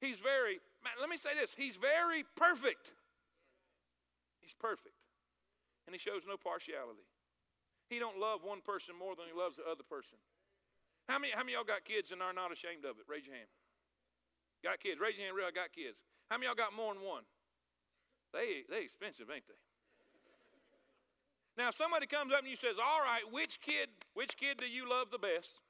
He's 0.00 0.18
very, 0.18 0.58
man, 0.82 0.98
let 0.98 1.08
me 1.08 1.16
say 1.16 1.30
this, 1.38 1.54
he's 1.56 1.76
very 1.76 2.24
perfect. 2.34 2.92
He's 4.42 4.54
perfect. 4.58 4.98
And 5.86 5.94
he 5.94 6.00
shows 6.00 6.26
no 6.26 6.36
partiality. 6.36 7.06
He 7.88 8.00
don't 8.00 8.18
love 8.18 8.42
one 8.42 8.60
person 8.60 8.96
more 8.98 9.14
than 9.14 9.30
he 9.30 9.36
loves 9.36 9.56
the 9.56 9.70
other 9.70 9.84
person. 9.86 10.18
How 11.08 11.20
many, 11.20 11.32
how 11.32 11.44
many 11.44 11.52
y'all 11.52 11.68
got 11.68 11.84
kids 11.84 12.10
and 12.10 12.24
are 12.24 12.32
not 12.32 12.50
ashamed 12.50 12.84
of 12.84 12.96
it? 12.96 13.04
Raise 13.06 13.28
your 13.28 13.36
hand. 13.36 13.48
Got 14.64 14.80
kids. 14.80 14.96
Raise 14.96 15.20
your 15.20 15.28
hand 15.28 15.36
real. 15.36 15.44
I 15.44 15.52
got 15.52 15.76
kids. 15.76 16.00
How 16.32 16.40
many 16.40 16.48
y'all 16.48 16.56
got 16.56 16.72
more 16.72 16.96
than 16.96 17.04
one? 17.04 17.28
They 18.32 18.64
they 18.72 18.80
expensive, 18.80 19.28
ain't 19.28 19.44
they? 19.44 19.60
Now 21.60 21.70
somebody 21.70 22.08
comes 22.08 22.32
up 22.32 22.40
and 22.40 22.48
you 22.48 22.56
says, 22.56 22.80
"All 22.80 23.04
right, 23.04 23.22
which 23.30 23.60
kid 23.60 23.92
which 24.16 24.40
kid 24.40 24.56
do 24.56 24.64
you 24.64 24.88
love 24.88 25.12
the 25.12 25.20
best?" 25.20 25.60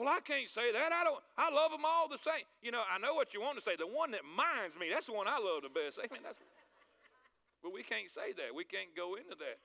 Well, 0.00 0.08
I 0.08 0.24
can't 0.24 0.48
say 0.48 0.72
that. 0.72 0.96
I 0.96 1.04
don't. 1.04 1.20
I 1.36 1.52
love 1.52 1.70
them 1.76 1.84
all 1.84 2.08
the 2.08 2.16
same. 2.16 2.48
You 2.64 2.72
know, 2.72 2.80
I 2.80 2.96
know 2.96 3.12
what 3.12 3.36
you 3.36 3.44
want 3.44 3.60
to 3.60 3.62
say. 3.62 3.76
The 3.76 3.86
one 3.86 4.16
that 4.16 4.24
minds 4.24 4.72
me, 4.80 4.88
that's 4.88 5.06
the 5.06 5.12
one 5.12 5.28
I 5.28 5.36
love 5.36 5.60
the 5.60 5.68
best. 5.68 6.00
I 6.02 6.08
mean, 6.08 6.24
that's. 6.24 6.40
But 7.62 7.76
we 7.76 7.84
can't 7.84 8.08
say 8.08 8.32
that. 8.32 8.56
We 8.56 8.64
can't 8.64 8.96
go 8.96 9.20
into 9.20 9.36
that. 9.36 9.60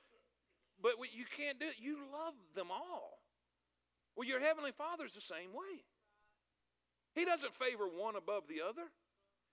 But 0.83 0.99
we, 0.99 1.07
you 1.15 1.23
can't 1.23 1.57
do 1.57 1.71
it. 1.71 1.79
You 1.79 2.03
love 2.11 2.35
them 2.53 2.67
all. 2.69 3.23
Well, 4.15 4.27
your 4.27 4.39
Heavenly 4.39 4.71
Father's 4.71 5.13
the 5.13 5.21
same 5.21 5.51
way. 5.51 5.83
He 7.15 7.25
doesn't 7.25 7.55
favor 7.55 7.85
one 7.87 8.15
above 8.15 8.43
the 8.47 8.61
other, 8.67 8.87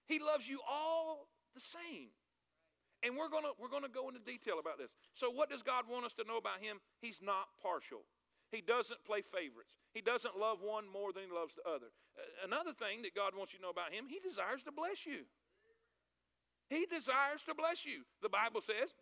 He 0.06 0.19
loves 0.19 0.49
you 0.49 0.61
all 0.69 1.29
the 1.55 1.61
same. 1.61 2.11
And 3.05 3.17
we're 3.17 3.29
going 3.29 3.43
to 3.43 3.50
we're 3.59 3.73
going 3.73 3.82
to 3.82 3.91
go 3.91 4.06
into 4.09 4.20
detail 4.20 4.62
about 4.62 4.79
this. 4.79 4.94
So, 5.13 5.31
what 5.31 5.51
does 5.51 5.63
God 5.63 5.91
want 5.91 6.06
us 6.06 6.15
to 6.15 6.25
know 6.25 6.39
about 6.39 6.63
Him? 6.63 6.79
He's 7.01 7.19
not 7.20 7.51
partial. 7.60 8.06
He 8.53 8.60
doesn't 8.60 9.03
play 9.08 9.25
favorites. 9.25 9.81
He 9.96 10.05
doesn't 10.05 10.36
love 10.36 10.60
one 10.60 10.84
more 10.84 11.10
than 11.10 11.25
he 11.25 11.32
loves 11.32 11.56
the 11.56 11.65
other. 11.65 11.89
Another 12.44 12.77
thing 12.77 13.01
that 13.01 13.17
God 13.17 13.32
wants 13.32 13.56
you 13.56 13.58
to 13.58 13.65
know 13.65 13.72
about 13.72 13.96
him, 13.96 14.05
he 14.06 14.20
desires 14.20 14.60
to 14.69 14.72
bless 14.72 15.08
you. 15.08 15.25
He 16.69 16.84
desires 16.84 17.41
to 17.48 17.56
bless 17.56 17.89
you. 17.89 18.05
The 18.20 18.29
Bible 18.29 18.60
says, 18.60 18.93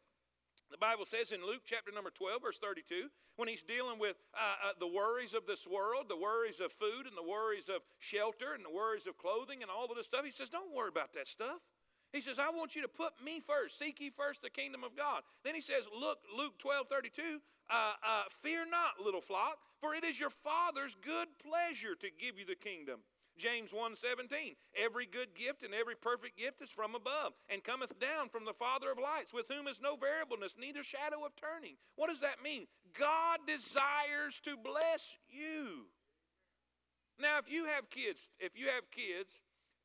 the 0.71 0.79
Bible 0.79 1.05
says 1.05 1.33
in 1.33 1.43
Luke 1.45 1.63
chapter 1.67 1.91
number 1.91 2.11
12, 2.11 2.43
verse 2.43 2.59
32, 2.59 3.11
when 3.37 3.49
he's 3.49 3.63
dealing 3.63 3.99
with 3.99 4.17
uh, 4.35 4.71
uh, 4.71 4.73
the 4.79 4.87
worries 4.87 5.35
of 5.35 5.47
this 5.47 5.67
world, 5.67 6.07
the 6.09 6.17
worries 6.17 6.61
of 6.61 6.71
food, 6.73 7.07
and 7.07 7.19
the 7.19 7.27
worries 7.27 7.69
of 7.69 7.83
shelter, 7.99 8.55
and 8.55 8.65
the 8.65 8.71
worries 8.71 9.07
of 9.07 9.19
clothing, 9.19 9.63
and 9.63 9.71
all 9.71 9.91
of 9.91 9.97
this 9.97 10.07
stuff, 10.07 10.25
he 10.25 10.31
says, 10.31 10.49
Don't 10.49 10.75
worry 10.75 10.89
about 10.89 11.13
that 11.15 11.27
stuff. 11.27 11.59
He 12.13 12.21
says, 12.21 12.39
I 12.39 12.51
want 12.51 12.75
you 12.75 12.83
to 12.83 12.89
put 12.89 13.13
me 13.25 13.41
first. 13.41 13.79
Seek 13.79 14.01
ye 14.01 14.11
first 14.11 14.43
the 14.43 14.51
kingdom 14.51 14.83
of 14.83 14.97
God. 14.97 15.23
Then 15.45 15.55
he 15.55 15.61
says, 15.61 15.87
Look, 15.91 16.19
Luke 16.37 16.59
12, 16.59 16.87
32, 16.89 17.23
uh, 17.71 17.75
uh, 17.75 18.23
fear 18.43 18.65
not, 18.69 19.05
little 19.05 19.21
flock, 19.21 19.59
for 19.81 19.95
it 19.95 20.05
is 20.05 20.19
your 20.19 20.31
Father's 20.31 20.97
good 21.03 21.29
pleasure 21.43 21.95
to 21.95 22.09
give 22.19 22.39
you 22.39 22.47
the 22.47 22.59
kingdom. 22.59 23.01
James 23.41 23.73
1:17 23.73 24.55
Every 24.77 25.07
good 25.07 25.35
gift 25.35 25.63
and 25.63 25.75
every 25.75 25.97
perfect 25.97 26.37
gift 26.37 26.61
is 26.61 26.71
from 26.71 26.95
above 26.95 27.33
and 27.49 27.65
cometh 27.65 27.99
down 27.99 28.29
from 28.29 28.45
the 28.45 28.53
Father 28.53 28.93
of 28.93 28.99
lights 28.99 29.33
with 29.33 29.49
whom 29.49 29.67
is 29.67 29.81
no 29.81 29.97
variableness 29.97 30.57
neither 30.59 30.85
shadow 30.85 31.25
of 31.25 31.35
turning. 31.37 31.77
What 31.97 32.11
does 32.11 32.21
that 32.21 32.43
mean? 32.43 32.67
God 32.99 33.39
desires 33.47 34.41
to 34.45 34.57
bless 34.57 35.17
you. 35.29 35.87
Now 37.19 37.39
if 37.39 37.51
you 37.51 37.65
have 37.65 37.89
kids, 37.89 38.29
if 38.39 38.59
you 38.59 38.67
have 38.69 38.91
kids, 38.91 39.33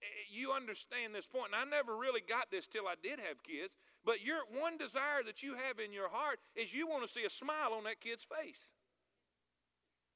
eh, 0.01 0.05
you 0.29 0.51
understand 0.51 1.15
this 1.15 1.27
point. 1.27 1.53
And 1.53 1.55
I 1.55 1.63
never 1.63 1.95
really 1.95 2.21
got 2.21 2.51
this 2.51 2.67
till 2.67 2.87
I 2.87 2.95
did 3.01 3.19
have 3.21 3.41
kids, 3.41 3.77
but 4.03 4.21
your 4.21 4.41
one 4.51 4.77
desire 4.77 5.23
that 5.25 5.41
you 5.41 5.55
have 5.55 5.79
in 5.79 5.93
your 5.93 6.09
heart 6.09 6.39
is 6.55 6.73
you 6.73 6.87
want 6.87 7.03
to 7.03 7.11
see 7.11 7.23
a 7.23 7.29
smile 7.29 7.71
on 7.73 7.85
that 7.85 8.01
kid's 8.01 8.25
face. 8.25 8.67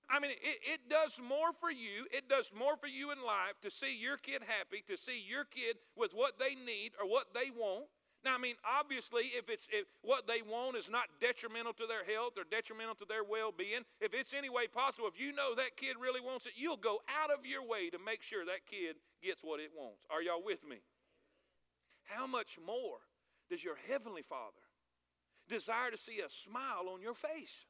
I 0.10 0.20
mean, 0.20 0.32
it, 0.32 0.60
it 0.64 0.90
does 0.90 1.20
more 1.22 1.54
for 1.60 1.70
you. 1.70 2.08
It 2.12 2.28
does 2.28 2.52
more 2.58 2.76
for 2.78 2.88
you 2.88 3.12
in 3.12 3.20
life 3.24 3.62
to 3.62 3.70
see 3.70 3.96
your 3.96 4.18
kid 4.18 4.42
happy, 4.42 4.84
to 4.88 4.98
see 4.98 5.22
your 5.22 5.46
kid 5.46 5.78
with 5.96 6.14
what 6.14 6.40
they 6.40 6.56
need 6.56 6.94
or 7.00 7.08
what 7.08 7.34
they 7.34 7.52
want, 7.52 7.86
Now, 8.24 8.36
I 8.36 8.38
mean, 8.38 8.56
obviously, 8.68 9.32
if 9.32 9.50
it's 9.50 9.66
if 9.72 9.86
what 10.02 10.28
they 10.28 10.42
want 10.42 10.76
is 10.76 10.90
not 10.90 11.08
detrimental 11.22 11.72
to 11.74 11.88
their 11.88 12.04
health 12.04 12.34
or 12.38 12.44
detrimental 12.44 12.96
to 12.96 13.06
their 13.08 13.24
well-being, 13.24 13.88
if 14.02 14.14
it's 14.14 14.34
any 14.34 14.50
way 14.50 14.68
possible, 14.68 15.08
if 15.08 15.20
you 15.20 15.32
know 15.32 15.56
that 15.56 15.78
kid 15.78 15.96
really 16.00 16.20
wants 16.20 16.46
it, 16.46 16.54
you'll 16.58 16.78
go 16.78 17.00
out 17.08 17.32
of 17.32 17.46
your 17.46 17.64
way 17.64 17.90
to 17.90 17.98
make 17.98 18.22
sure 18.22 18.44
that 18.44 18.68
kid 18.70 18.98
gets 19.24 19.42
what 19.42 19.62
it 19.62 19.72
wants. 19.72 20.04
Are 20.12 20.22
y'all 20.22 20.44
with 20.44 20.68
me? 20.68 20.84
How 22.04 22.28
much 22.28 22.58
more 22.60 23.00
does 23.50 23.64
your 23.64 23.78
heavenly 23.88 24.24
Father 24.24 24.68
desire 25.48 25.92
to 25.92 25.98
see 25.98 26.20
a 26.20 26.30
smile 26.30 26.92
on 26.92 27.02
your 27.02 27.16
face? 27.16 27.64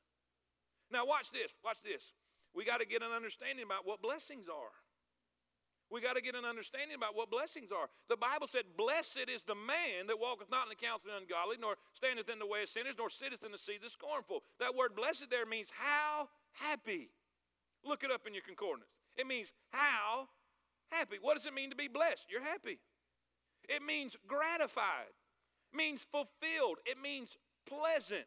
Now, 0.91 1.05
watch 1.05 1.29
this. 1.29 1.53
Watch 1.63 1.83
this. 1.83 2.13
We 2.53 2.65
got 2.65 2.79
to 2.79 2.87
get 2.87 3.01
an 3.01 3.11
understanding 3.15 3.65
about 3.65 3.85
what 3.85 4.01
blessings 4.01 4.47
are. 4.47 4.73
We 5.89 6.01
got 6.01 6.15
to 6.15 6.21
get 6.21 6.35
an 6.35 6.45
understanding 6.45 6.95
about 6.95 7.15
what 7.15 7.31
blessings 7.31 7.71
are. 7.71 7.89
The 8.09 8.17
Bible 8.17 8.45
said, 8.45 8.77
Blessed 8.77 9.25
is 9.25 9.41
the 9.41 9.55
man 9.57 10.05
that 10.07 10.19
walketh 10.19 10.51
not 10.51 10.65
in 10.65 10.69
the 10.69 10.77
counsel 10.77 11.09
of 11.09 11.17
the 11.17 11.21
ungodly, 11.25 11.57
nor 11.59 11.81
standeth 11.93 12.29
in 12.29 12.37
the 12.37 12.45
way 12.45 12.61
of 12.61 12.69
sinners, 12.69 12.93
nor 12.97 13.09
sitteth 13.09 13.43
in 13.43 13.51
the 13.51 13.57
seat 13.57 13.81
of 13.81 13.89
the 13.89 13.89
scornful. 13.89 14.43
That 14.59 14.75
word 14.75 14.95
blessed 14.95 15.29
there 15.31 15.47
means 15.47 15.73
how 15.73 16.29
happy. 16.53 17.09
Look 17.83 18.03
it 18.03 18.11
up 18.11 18.27
in 18.27 18.33
your 18.33 18.43
concordance. 18.43 18.89
It 19.17 19.25
means 19.25 19.51
how 19.71 20.29
happy. 20.91 21.17
What 21.21 21.35
does 21.35 21.47
it 21.47 21.53
mean 21.53 21.71
to 21.71 21.75
be 21.75 21.87
blessed? 21.87 22.27
You're 22.29 22.45
happy. 22.45 22.79
It 23.67 23.81
means 23.81 24.15
gratified, 24.27 25.13
means 25.73 26.05
fulfilled, 26.11 26.77
it 26.85 26.97
means 27.01 27.37
pleasant. 27.67 28.25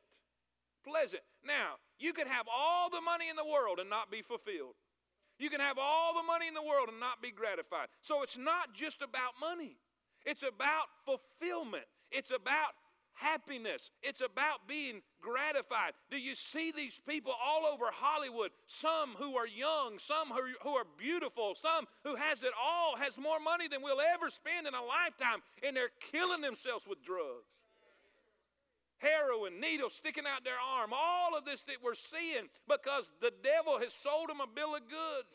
Pleasant. 0.84 1.22
Now, 1.46 1.76
you 1.98 2.12
could 2.12 2.26
have 2.26 2.46
all 2.52 2.90
the 2.90 3.00
money 3.00 3.28
in 3.28 3.36
the 3.36 3.44
world 3.44 3.78
and 3.78 3.88
not 3.88 4.10
be 4.10 4.22
fulfilled. 4.22 4.74
You 5.38 5.50
can 5.50 5.60
have 5.60 5.78
all 5.78 6.14
the 6.14 6.22
money 6.22 6.48
in 6.48 6.54
the 6.54 6.62
world 6.62 6.88
and 6.88 7.00
not 7.00 7.22
be 7.22 7.30
gratified. 7.30 7.88
So 8.00 8.22
it's 8.22 8.38
not 8.38 8.74
just 8.74 9.02
about 9.02 9.32
money, 9.40 9.76
it's 10.24 10.42
about 10.42 10.86
fulfillment, 11.04 11.84
it's 12.10 12.30
about 12.30 12.74
happiness, 13.14 13.90
it's 14.02 14.20
about 14.20 14.68
being 14.68 15.02
gratified. 15.20 15.92
Do 16.10 16.16
you 16.16 16.34
see 16.34 16.70
these 16.70 17.00
people 17.08 17.32
all 17.32 17.66
over 17.66 17.86
Hollywood? 17.92 18.50
Some 18.66 19.14
who 19.18 19.36
are 19.36 19.46
young, 19.46 19.98
some 19.98 20.28
who, 20.28 20.42
who 20.62 20.76
are 20.76 20.86
beautiful, 20.98 21.54
some 21.54 21.86
who 22.04 22.14
has 22.14 22.42
it 22.42 22.52
all, 22.60 22.96
has 22.96 23.18
more 23.18 23.40
money 23.40 23.68
than 23.68 23.82
we'll 23.82 24.00
ever 24.14 24.30
spend 24.30 24.66
in 24.66 24.74
a 24.74 24.82
lifetime, 24.82 25.42
and 25.66 25.76
they're 25.76 25.90
killing 26.12 26.40
themselves 26.40 26.86
with 26.86 27.02
drugs 27.04 27.46
heroin, 29.02 29.58
needles 29.60 29.92
sticking 29.92 30.24
out 30.24 30.46
their 30.46 30.58
arm, 30.62 30.94
all 30.94 31.36
of 31.36 31.44
this 31.44 31.62
that 31.66 31.82
we're 31.82 31.98
seeing 31.98 32.46
because 32.70 33.10
the 33.20 33.34
devil 33.42 33.82
has 33.82 33.92
sold 33.92 34.30
them 34.30 34.40
a 34.40 34.46
bill 34.46 34.78
of 34.78 34.86
goods. 34.86 35.34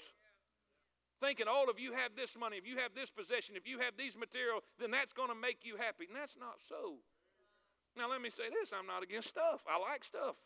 Thinking, 1.20 1.50
oh, 1.50 1.66
if 1.68 1.82
you 1.82 1.98
have 1.98 2.14
this 2.16 2.38
money, 2.38 2.58
if 2.58 2.66
you 2.70 2.78
have 2.78 2.94
this 2.94 3.10
possession, 3.10 3.58
if 3.58 3.66
you 3.66 3.82
have 3.82 3.98
these 3.98 4.14
material, 4.14 4.62
then 4.80 4.94
that's 4.94 5.12
going 5.18 5.34
to 5.34 5.36
make 5.36 5.66
you 5.66 5.74
happy. 5.74 6.06
And 6.06 6.14
that's 6.14 6.38
not 6.38 6.62
so. 6.70 7.02
Now 7.98 8.06
let 8.06 8.22
me 8.22 8.30
say 8.30 8.54
this: 8.54 8.70
I'm 8.70 8.86
not 8.86 9.02
against 9.02 9.34
stuff. 9.34 9.66
I 9.66 9.82
like 9.82 10.06
stuff. 10.06 10.38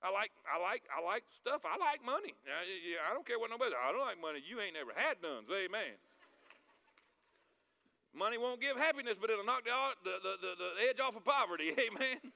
I 0.00 0.08
like, 0.08 0.30
I 0.46 0.56
like, 0.62 0.86
I 0.88 1.04
like 1.04 1.28
stuff. 1.28 1.60
I 1.66 1.76
like 1.76 2.00
money. 2.06 2.32
I, 2.46 2.64
I 3.10 3.12
don't 3.12 3.26
care 3.26 3.36
what 3.36 3.50
nobody. 3.50 3.76
Says. 3.76 3.82
I 3.82 3.92
don't 3.92 4.00
like 4.00 4.16
money. 4.16 4.40
You 4.40 4.62
ain't 4.62 4.72
never 4.72 4.94
had 4.94 5.20
none. 5.20 5.44
Amen. 5.50 5.98
Money 8.14 8.38
won't 8.38 8.60
give 8.60 8.76
happiness, 8.76 9.16
but 9.20 9.30
it'll 9.30 9.44
knock 9.44 9.64
the, 9.64 10.10
the, 10.22 10.34
the, 10.40 10.52
the 10.56 10.70
edge 10.88 11.00
off 11.00 11.16
of 11.16 11.24
poverty. 11.24 11.74
Amen. 11.86 12.32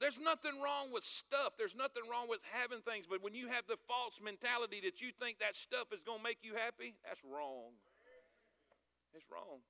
There's 0.00 0.16
nothing 0.16 0.56
wrong 0.64 0.88
with 0.88 1.04
stuff. 1.04 1.60
There's 1.60 1.76
nothing 1.76 2.08
wrong 2.08 2.24
with 2.24 2.40
having 2.56 2.80
things. 2.80 3.04
But 3.04 3.20
when 3.20 3.36
you 3.36 3.52
have 3.52 3.68
the 3.68 3.76
false 3.84 4.16
mentality 4.16 4.80
that 4.88 5.04
you 5.04 5.12
think 5.12 5.44
that 5.44 5.52
stuff 5.52 5.92
is 5.92 6.00
going 6.00 6.24
to 6.24 6.24
make 6.24 6.40
you 6.40 6.56
happy, 6.56 6.96
that's 7.04 7.20
wrong. 7.20 7.76
It's 9.12 9.28
wrong. 9.28 9.60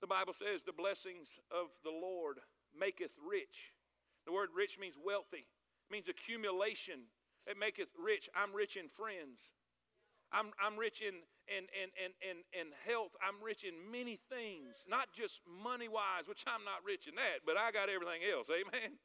The 0.00 0.08
Bible 0.08 0.32
says 0.32 0.64
the 0.64 0.72
blessings 0.72 1.28
of 1.52 1.68
the 1.84 1.92
Lord 1.92 2.40
maketh 2.72 3.12
rich. 3.20 3.76
The 4.24 4.32
word 4.32 4.48
rich 4.56 4.80
means 4.80 4.96
wealthy, 4.96 5.44
it 5.44 5.90
means 5.92 6.08
accumulation. 6.08 7.04
It 7.48 7.56
maketh 7.56 7.88
rich. 7.96 8.28
I'm 8.36 8.52
rich 8.52 8.76
in 8.76 8.92
friends. 8.92 9.40
I'm, 10.28 10.52
I'm 10.60 10.76
rich 10.76 11.00
in, 11.00 11.24
in, 11.48 11.64
in, 11.72 11.88
in, 11.96 12.12
in, 12.20 12.36
in 12.52 12.66
health. 12.84 13.16
I'm 13.24 13.40
rich 13.40 13.64
in 13.64 13.72
many 13.88 14.20
things, 14.28 14.84
not 14.84 15.08
just 15.16 15.40
money 15.48 15.88
wise, 15.88 16.28
which 16.28 16.44
I'm 16.44 16.60
not 16.68 16.84
rich 16.84 17.08
in 17.08 17.16
that, 17.16 17.48
but 17.48 17.56
I 17.56 17.72
got 17.72 17.88
everything 17.88 18.20
else. 18.20 18.52
Amen 18.52 19.00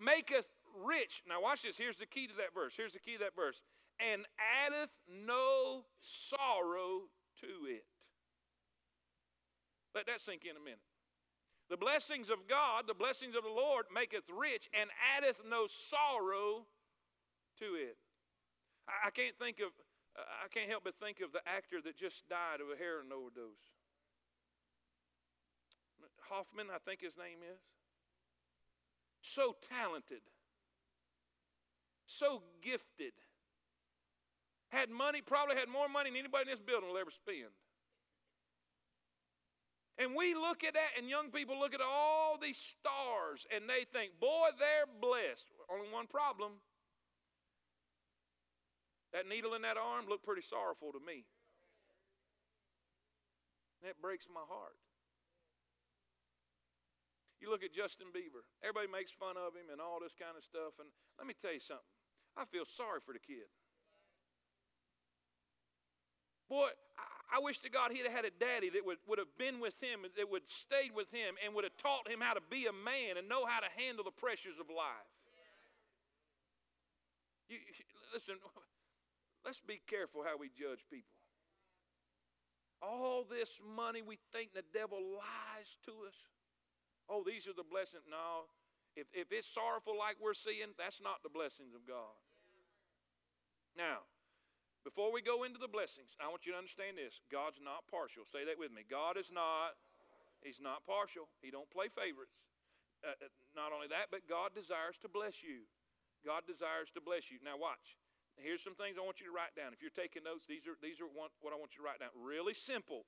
maketh 0.00 0.46
rich. 0.84 1.22
Now, 1.28 1.42
watch 1.42 1.62
this. 1.62 1.76
Here's 1.76 1.96
the 1.96 2.06
key 2.06 2.26
to 2.26 2.34
that 2.34 2.54
verse. 2.54 2.74
Here's 2.76 2.92
the 2.92 2.98
key 2.98 3.14
to 3.14 3.24
that 3.24 3.36
verse. 3.36 3.62
And 3.98 4.26
addeth 4.38 4.90
no 5.08 5.84
sorrow 6.00 7.10
to 7.40 7.66
it. 7.66 7.84
Let 9.94 10.06
that 10.06 10.20
sink 10.20 10.42
in 10.44 10.56
a 10.56 10.62
minute. 10.62 10.78
The 11.70 11.76
blessings 11.76 12.30
of 12.30 12.48
God, 12.48 12.84
the 12.86 12.94
blessings 12.94 13.34
of 13.34 13.42
the 13.42 13.52
Lord, 13.52 13.86
maketh 13.92 14.24
rich 14.32 14.70
and 14.72 14.88
addeth 15.16 15.42
no 15.44 15.66
sorrow 15.66 16.64
to 17.58 17.64
it. 17.76 17.96
I, 18.88 19.10
can't 19.10 19.36
think 19.36 19.60
of, 19.60 19.68
I 20.16 20.48
can't 20.48 20.70
help 20.70 20.84
but 20.84 20.96
think 20.96 21.20
of 21.20 21.32
the 21.32 21.44
actor 21.44 21.82
that 21.84 21.96
just 21.96 22.24
died 22.28 22.64
of 22.64 22.72
a 22.72 22.76
heroin 22.78 23.12
overdose. 23.12 23.60
Hoffman, 26.30 26.68
I 26.72 26.78
think 26.78 27.00
his 27.00 27.16
name 27.16 27.40
is 27.44 27.60
so 29.22 29.56
talented, 29.68 30.22
so 32.06 32.42
gifted, 32.62 33.12
had 34.68 34.90
money, 34.90 35.20
probably 35.20 35.56
had 35.56 35.68
more 35.68 35.88
money 35.88 36.10
than 36.10 36.18
anybody 36.18 36.42
in 36.42 36.50
this 36.50 36.60
building 36.60 36.88
will 36.88 36.98
ever 36.98 37.10
spend. 37.10 37.52
And 39.98 40.14
we 40.14 40.34
look 40.34 40.62
at 40.62 40.74
that, 40.74 40.90
and 40.96 41.08
young 41.08 41.30
people 41.30 41.58
look 41.58 41.74
at 41.74 41.80
all 41.80 42.38
these 42.40 42.56
stars, 42.56 43.46
and 43.54 43.68
they 43.68 43.84
think, 43.92 44.12
boy, 44.20 44.48
they're 44.58 44.86
blessed. 45.00 45.50
Only 45.68 45.90
one 45.90 46.06
problem 46.06 46.52
that 49.12 49.26
needle 49.28 49.54
in 49.54 49.62
that 49.62 49.76
arm 49.76 50.06
looked 50.08 50.24
pretty 50.24 50.42
sorrowful 50.42 50.92
to 50.92 51.00
me. 51.04 51.24
That 53.82 54.00
breaks 54.00 54.26
my 54.32 54.42
heart. 54.48 54.76
You 57.38 57.50
look 57.50 57.62
at 57.62 57.70
Justin 57.70 58.10
Bieber. 58.10 58.42
Everybody 58.62 58.90
makes 58.90 59.14
fun 59.14 59.38
of 59.38 59.54
him 59.54 59.70
and 59.70 59.78
all 59.78 60.02
this 60.02 60.14
kind 60.14 60.34
of 60.34 60.42
stuff. 60.42 60.74
And 60.82 60.90
let 61.18 61.26
me 61.26 61.34
tell 61.38 61.54
you 61.54 61.62
something. 61.62 61.86
I 62.34 62.44
feel 62.50 62.66
sorry 62.66 62.98
for 63.02 63.14
the 63.14 63.22
kid. 63.22 63.46
Boy, 66.50 66.70
I, 66.98 67.38
I 67.38 67.44
wish 67.44 67.58
to 67.62 67.70
God 67.70 67.92
he'd 67.92 68.08
have 68.08 68.14
had 68.14 68.24
a 68.24 68.34
daddy 68.34 68.70
that 68.74 68.82
would, 68.82 68.98
would 69.06 69.18
have 69.20 69.30
been 69.38 69.60
with 69.60 69.76
him, 69.78 70.02
that 70.02 70.26
would 70.26 70.42
have 70.42 70.50
stayed 70.50 70.96
with 70.96 71.12
him, 71.12 71.38
and 71.44 71.54
would 71.54 71.64
have 71.64 71.76
taught 71.76 72.08
him 72.08 72.18
how 72.18 72.34
to 72.34 72.42
be 72.50 72.66
a 72.66 72.74
man 72.74 73.20
and 73.20 73.28
know 73.28 73.46
how 73.46 73.60
to 73.60 73.70
handle 73.76 74.02
the 74.02 74.14
pressures 74.14 74.58
of 74.58 74.66
life. 74.72 75.12
You, 77.48 77.58
listen, 78.12 78.36
let's 79.44 79.60
be 79.60 79.80
careful 79.86 80.24
how 80.24 80.36
we 80.36 80.48
judge 80.48 80.82
people. 80.90 81.14
All 82.80 83.26
this 83.28 83.58
money, 83.76 84.02
we 84.02 84.18
think 84.32 84.54
the 84.54 84.64
devil 84.72 84.98
lies 84.98 85.70
to 85.84 85.92
us 86.06 86.14
oh, 87.08 87.24
these 87.24 87.48
are 87.48 87.56
the 87.56 87.66
blessings. 87.66 88.04
No, 88.08 88.48
if, 88.96 89.08
if 89.12 89.32
it's 89.32 89.48
sorrowful 89.48 89.96
like 89.96 90.16
we're 90.20 90.36
seeing, 90.36 90.76
that's 90.76 91.00
not 91.00 91.24
the 91.24 91.32
blessings 91.32 91.72
of 91.72 91.84
God. 91.88 92.16
Now, 93.76 94.06
before 94.82 95.12
we 95.12 95.20
go 95.20 95.44
into 95.44 95.60
the 95.60 95.70
blessings, 95.70 96.16
I 96.18 96.26
want 96.30 96.48
you 96.48 96.52
to 96.54 96.58
understand 96.58 96.96
this. 96.98 97.20
God's 97.30 97.60
not 97.62 97.86
partial. 97.86 98.26
Say 98.26 98.42
that 98.48 98.58
with 98.58 98.74
me. 98.74 98.82
God 98.88 99.14
is 99.14 99.30
not, 99.30 99.78
He's 100.42 100.62
not 100.62 100.86
partial. 100.88 101.30
He 101.44 101.54
don't 101.54 101.68
play 101.70 101.86
favorites. 101.92 102.42
Uh, 103.02 103.14
uh 103.14 103.30
not 103.54 103.70
only 103.70 103.86
that, 103.90 104.10
but 104.10 104.26
God 104.26 104.54
desires 104.54 104.98
to 105.02 105.08
bless 105.10 105.42
you. 105.42 105.66
God 106.26 106.42
desires 106.46 106.90
to 106.94 107.00
bless 107.02 107.30
you. 107.30 107.38
Now 107.42 107.54
watch. 107.54 107.98
Here's 108.38 108.62
some 108.62 108.78
things 108.78 108.94
I 108.98 109.02
want 109.02 109.18
you 109.18 109.26
to 109.26 109.34
write 109.34 109.54
down. 109.58 109.74
If 109.74 109.82
you're 109.82 109.94
taking 109.94 110.22
notes, 110.22 110.46
these 110.46 110.66
are 110.70 110.78
these 110.78 111.02
are 111.02 111.10
one, 111.10 111.30
what 111.42 111.50
I 111.50 111.58
want 111.58 111.74
you 111.74 111.82
to 111.82 111.86
write 111.86 111.98
down. 111.98 112.14
Really 112.14 112.54
simple. 112.54 113.06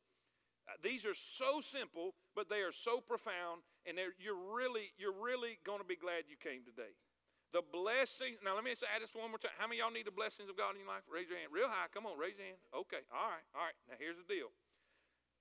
Uh, 0.67 0.79
these 0.83 1.07
are 1.07 1.15
so 1.15 1.63
simple, 1.63 2.19
but 2.35 2.51
they 2.51 2.63
are 2.67 2.75
so 2.75 2.99
profound, 2.99 3.63
and 3.89 3.97
you're 4.21 4.37
really, 4.37 4.93
you're 5.01 5.17
really 5.17 5.59
going 5.65 5.81
to 5.81 5.89
be 5.89 5.97
glad 5.97 6.29
you 6.29 6.37
came 6.37 6.65
today. 6.65 6.93
The 7.51 7.67
blessing. 7.67 8.39
Now, 8.47 8.55
let 8.55 8.63
me 8.63 8.71
say, 8.79 8.87
add 8.87 9.03
this 9.03 9.11
one 9.11 9.27
more 9.33 9.43
time. 9.43 9.57
How 9.59 9.67
many 9.67 9.83
y'all 9.83 9.91
need 9.91 10.07
the 10.07 10.15
blessings 10.15 10.47
of 10.47 10.55
God 10.55 10.79
in 10.79 10.87
your 10.87 10.93
life? 10.93 11.03
Raise 11.11 11.27
your 11.27 11.41
hand. 11.41 11.51
Real 11.51 11.67
high. 11.67 11.91
Come 11.91 12.07
on, 12.07 12.15
raise 12.15 12.39
your 12.39 12.47
hand. 12.47 12.63
Okay. 12.71 13.03
All 13.11 13.27
right. 13.27 13.47
All 13.57 13.67
right. 13.67 13.75
Now, 13.91 13.99
here's 13.99 14.21
the 14.21 14.29
deal. 14.29 14.55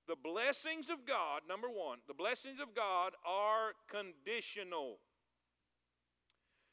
The 0.09 0.17
blessings 0.17 0.89
of 0.89 1.05
God, 1.05 1.45
number 1.45 1.69
one, 1.69 2.01
the 2.09 2.17
blessings 2.17 2.57
of 2.57 2.73
God 2.73 3.13
are 3.21 3.77
conditional. 3.85 4.97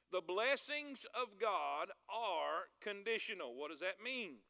The 0.08 0.24
blessings 0.24 1.04
of 1.12 1.36
God 1.36 1.92
are 2.08 2.72
conditional. 2.80 3.52
What 3.52 3.68
does 3.68 3.84
that 3.84 4.00
mean? 4.00 4.40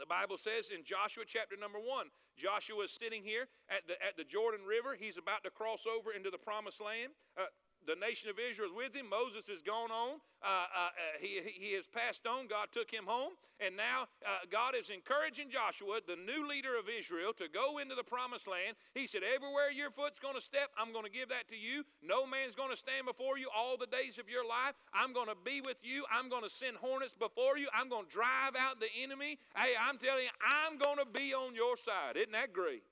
The 0.00 0.10
Bible 0.10 0.42
says 0.42 0.74
in 0.74 0.82
Joshua 0.82 1.22
chapter 1.22 1.54
number 1.54 1.78
one, 1.78 2.10
Joshua 2.40 2.84
is 2.84 2.90
sitting 2.90 3.22
here 3.22 3.52
at 3.68 3.84
the, 3.86 4.00
at 4.00 4.16
the 4.16 4.24
Jordan 4.24 4.64
River. 4.64 4.96
He's 4.98 5.20
about 5.20 5.44
to 5.44 5.50
cross 5.50 5.84
over 5.84 6.10
into 6.10 6.30
the 6.30 6.40
promised 6.40 6.80
land. 6.80 7.12
Uh, 7.36 7.52
the 7.86 7.96
nation 7.96 8.28
of 8.28 8.36
Israel 8.38 8.68
is 8.68 8.76
with 8.76 8.94
him. 8.94 9.08
Moses 9.08 9.48
has 9.48 9.62
gone 9.62 9.90
on. 9.90 10.20
Uh, 10.42 10.46
uh, 10.46 10.88
uh 10.88 10.90
he, 11.20 11.40
he 11.44 11.74
has 11.74 11.86
passed 11.86 12.26
on. 12.26 12.46
God 12.46 12.68
took 12.72 12.90
him 12.90 13.04
home. 13.06 13.32
And 13.60 13.76
now 13.76 14.08
uh, 14.24 14.48
God 14.48 14.72
is 14.72 14.88
encouraging 14.88 15.52
Joshua, 15.52 16.00
the 16.00 16.16
new 16.16 16.48
leader 16.48 16.80
of 16.80 16.88
Israel, 16.88 17.36
to 17.36 17.44
go 17.44 17.76
into 17.76 17.94
the 17.94 18.02
promised 18.02 18.48
land. 18.48 18.72
He 18.94 19.06
said, 19.06 19.20
Everywhere 19.20 19.68
your 19.68 19.90
foot's 19.90 20.18
going 20.18 20.34
to 20.34 20.40
step, 20.40 20.72
I'm 20.80 20.92
going 20.96 21.04
to 21.04 21.12
give 21.12 21.28
that 21.28 21.48
to 21.52 21.56
you. 21.56 21.84
No 22.00 22.24
man's 22.24 22.56
going 22.56 22.72
to 22.72 22.76
stand 22.76 23.04
before 23.04 23.36
you 23.36 23.52
all 23.52 23.76
the 23.76 23.86
days 23.88 24.16
of 24.16 24.32
your 24.32 24.48
life. 24.48 24.72
I'm 24.96 25.12
going 25.12 25.28
to 25.28 25.36
be 25.36 25.60
with 25.60 25.76
you. 25.84 26.08
I'm 26.08 26.32
going 26.32 26.42
to 26.42 26.48
send 26.48 26.80
hornets 26.80 27.12
before 27.12 27.60
you. 27.60 27.68
I'm 27.76 27.92
going 27.92 28.08
to 28.08 28.12
drive 28.12 28.56
out 28.56 28.80
the 28.80 28.88
enemy. 28.96 29.36
Hey, 29.54 29.76
I'm 29.76 29.98
telling 30.00 30.24
you, 30.24 30.34
I'm 30.40 30.80
going 30.80 30.96
to 30.96 31.06
be 31.06 31.36
on 31.36 31.54
your 31.54 31.76
side. 31.76 32.16
Isn't 32.16 32.32
that 32.32 32.56
great? 32.56 32.82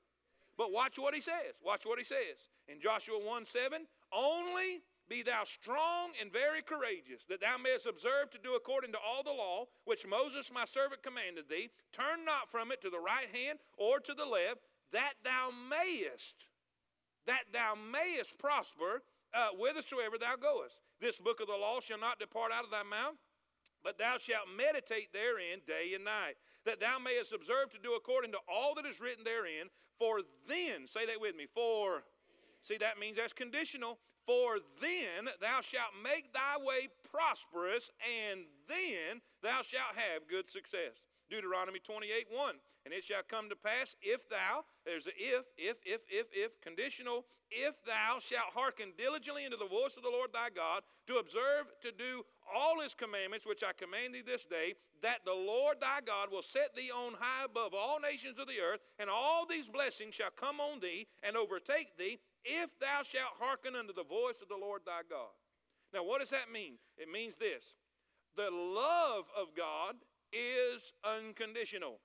But 0.58 0.72
watch 0.72 0.98
what 0.98 1.14
he 1.14 1.22
says. 1.22 1.56
Watch 1.64 1.86
what 1.86 1.98
he 1.98 2.04
says. 2.04 2.36
In 2.68 2.80
Joshua 2.80 3.16
1 3.16 3.46
7, 3.46 3.86
only 4.12 4.82
be 5.08 5.22
thou 5.22 5.44
strong 5.44 6.10
and 6.20 6.30
very 6.32 6.60
courageous, 6.60 7.24
that 7.28 7.40
thou 7.40 7.56
mayest 7.56 7.86
observe 7.86 8.30
to 8.30 8.38
do 8.38 8.54
according 8.54 8.92
to 8.92 8.98
all 8.98 9.22
the 9.22 9.30
law 9.30 9.64
which 9.84 10.06
Moses 10.06 10.52
my 10.52 10.64
servant 10.64 11.02
commanded 11.02 11.48
thee. 11.48 11.70
Turn 11.92 12.24
not 12.24 12.50
from 12.50 12.70
it 12.70 12.82
to 12.82 12.90
the 12.90 13.00
right 13.00 13.28
hand 13.32 13.58
or 13.76 14.00
to 14.00 14.14
the 14.14 14.26
left, 14.26 14.60
that 14.92 15.14
thou 15.24 15.50
mayest, 15.68 16.34
that 17.26 17.44
thou 17.52 17.74
mayest 17.74 18.38
prosper 18.38 19.02
uh, 19.34 19.48
whithersoever 19.56 20.18
thou 20.18 20.36
goest. 20.36 20.80
This 21.00 21.18
book 21.18 21.40
of 21.40 21.46
the 21.46 21.56
law 21.56 21.80
shall 21.80 21.98
not 21.98 22.18
depart 22.18 22.52
out 22.52 22.64
of 22.64 22.70
thy 22.70 22.82
mouth, 22.82 23.16
but 23.82 23.98
thou 23.98 24.18
shalt 24.18 24.48
meditate 24.56 25.12
therein 25.12 25.60
day 25.66 25.92
and 25.94 26.04
night, 26.04 26.36
that 26.64 26.80
thou 26.80 26.98
mayest 26.98 27.32
observe 27.32 27.70
to 27.72 27.78
do 27.78 27.94
according 27.94 28.32
to 28.32 28.38
all 28.48 28.74
that 28.74 28.86
is 28.86 29.00
written 29.00 29.24
therein. 29.24 29.68
For 29.98 30.20
then, 30.48 30.86
say 30.86 31.06
that 31.06 31.20
with 31.20 31.34
me, 31.34 31.46
for 31.52 32.04
See, 32.62 32.76
that 32.78 32.98
means 32.98 33.16
that's 33.16 33.32
conditional. 33.32 33.98
For 34.26 34.58
then 34.80 35.32
thou 35.40 35.60
shalt 35.62 35.96
make 36.04 36.34
thy 36.34 36.60
way 36.60 36.88
prosperous, 37.10 37.90
and 38.04 38.40
then 38.68 39.22
thou 39.42 39.62
shalt 39.62 39.96
have 39.96 40.28
good 40.28 40.50
success. 40.50 41.08
Deuteronomy 41.30 41.78
28 41.78 42.26
1. 42.30 42.54
And 42.84 42.94
it 42.94 43.04
shall 43.04 43.22
come 43.28 43.48
to 43.48 43.56
pass 43.56 43.96
if 44.00 44.28
thou, 44.28 44.64
there's 44.86 45.06
a 45.06 45.10
if, 45.16 45.44
if, 45.56 45.76
if, 45.84 46.00
if, 46.08 46.26
if, 46.32 46.60
conditional, 46.60 47.26
if 47.50 47.74
thou 47.84 48.18
shalt 48.20 48.52
hearken 48.54 48.92
diligently 48.96 49.44
unto 49.44 49.58
the 49.58 49.66
voice 49.66 49.96
of 49.96 50.02
the 50.02 50.08
Lord 50.08 50.32
thy 50.32 50.48
God, 50.48 50.82
to 51.06 51.16
observe 51.16 51.66
to 51.82 51.92
do 51.92 52.24
all 52.48 52.80
his 52.80 52.94
commandments 52.94 53.46
which 53.46 53.62
I 53.62 53.72
command 53.72 54.14
thee 54.14 54.22
this 54.24 54.44
day, 54.44 54.74
that 55.02 55.24
the 55.24 55.34
Lord 55.34 55.80
thy 55.80 56.00
God 56.00 56.30
will 56.30 56.42
set 56.42 56.74
thee 56.74 56.90
on 56.90 57.14
high 57.18 57.44
above 57.44 57.74
all 57.74 58.00
nations 58.00 58.38
of 58.38 58.46
the 58.46 58.60
earth, 58.60 58.80
and 58.98 59.10
all 59.10 59.44
these 59.44 59.68
blessings 59.68 60.14
shall 60.14 60.32
come 60.32 60.60
on 60.60 60.80
thee 60.80 61.06
and 61.22 61.36
overtake 61.36 61.96
thee, 61.98 62.18
if 62.48 62.70
thou 62.80 63.02
shalt 63.04 63.36
hearken 63.38 63.76
unto 63.76 63.92
the 63.92 64.04
voice 64.04 64.40
of 64.40 64.48
the 64.48 64.56
Lord 64.56 64.82
thy 64.84 65.02
God. 65.08 65.36
Now, 65.92 66.04
what 66.04 66.20
does 66.20 66.30
that 66.30 66.50
mean? 66.52 66.74
It 66.96 67.12
means 67.12 67.34
this 67.38 67.76
the 68.36 68.50
love 68.50 69.24
of 69.36 69.48
God 69.56 69.96
is 70.32 70.92
unconditional. 71.04 72.00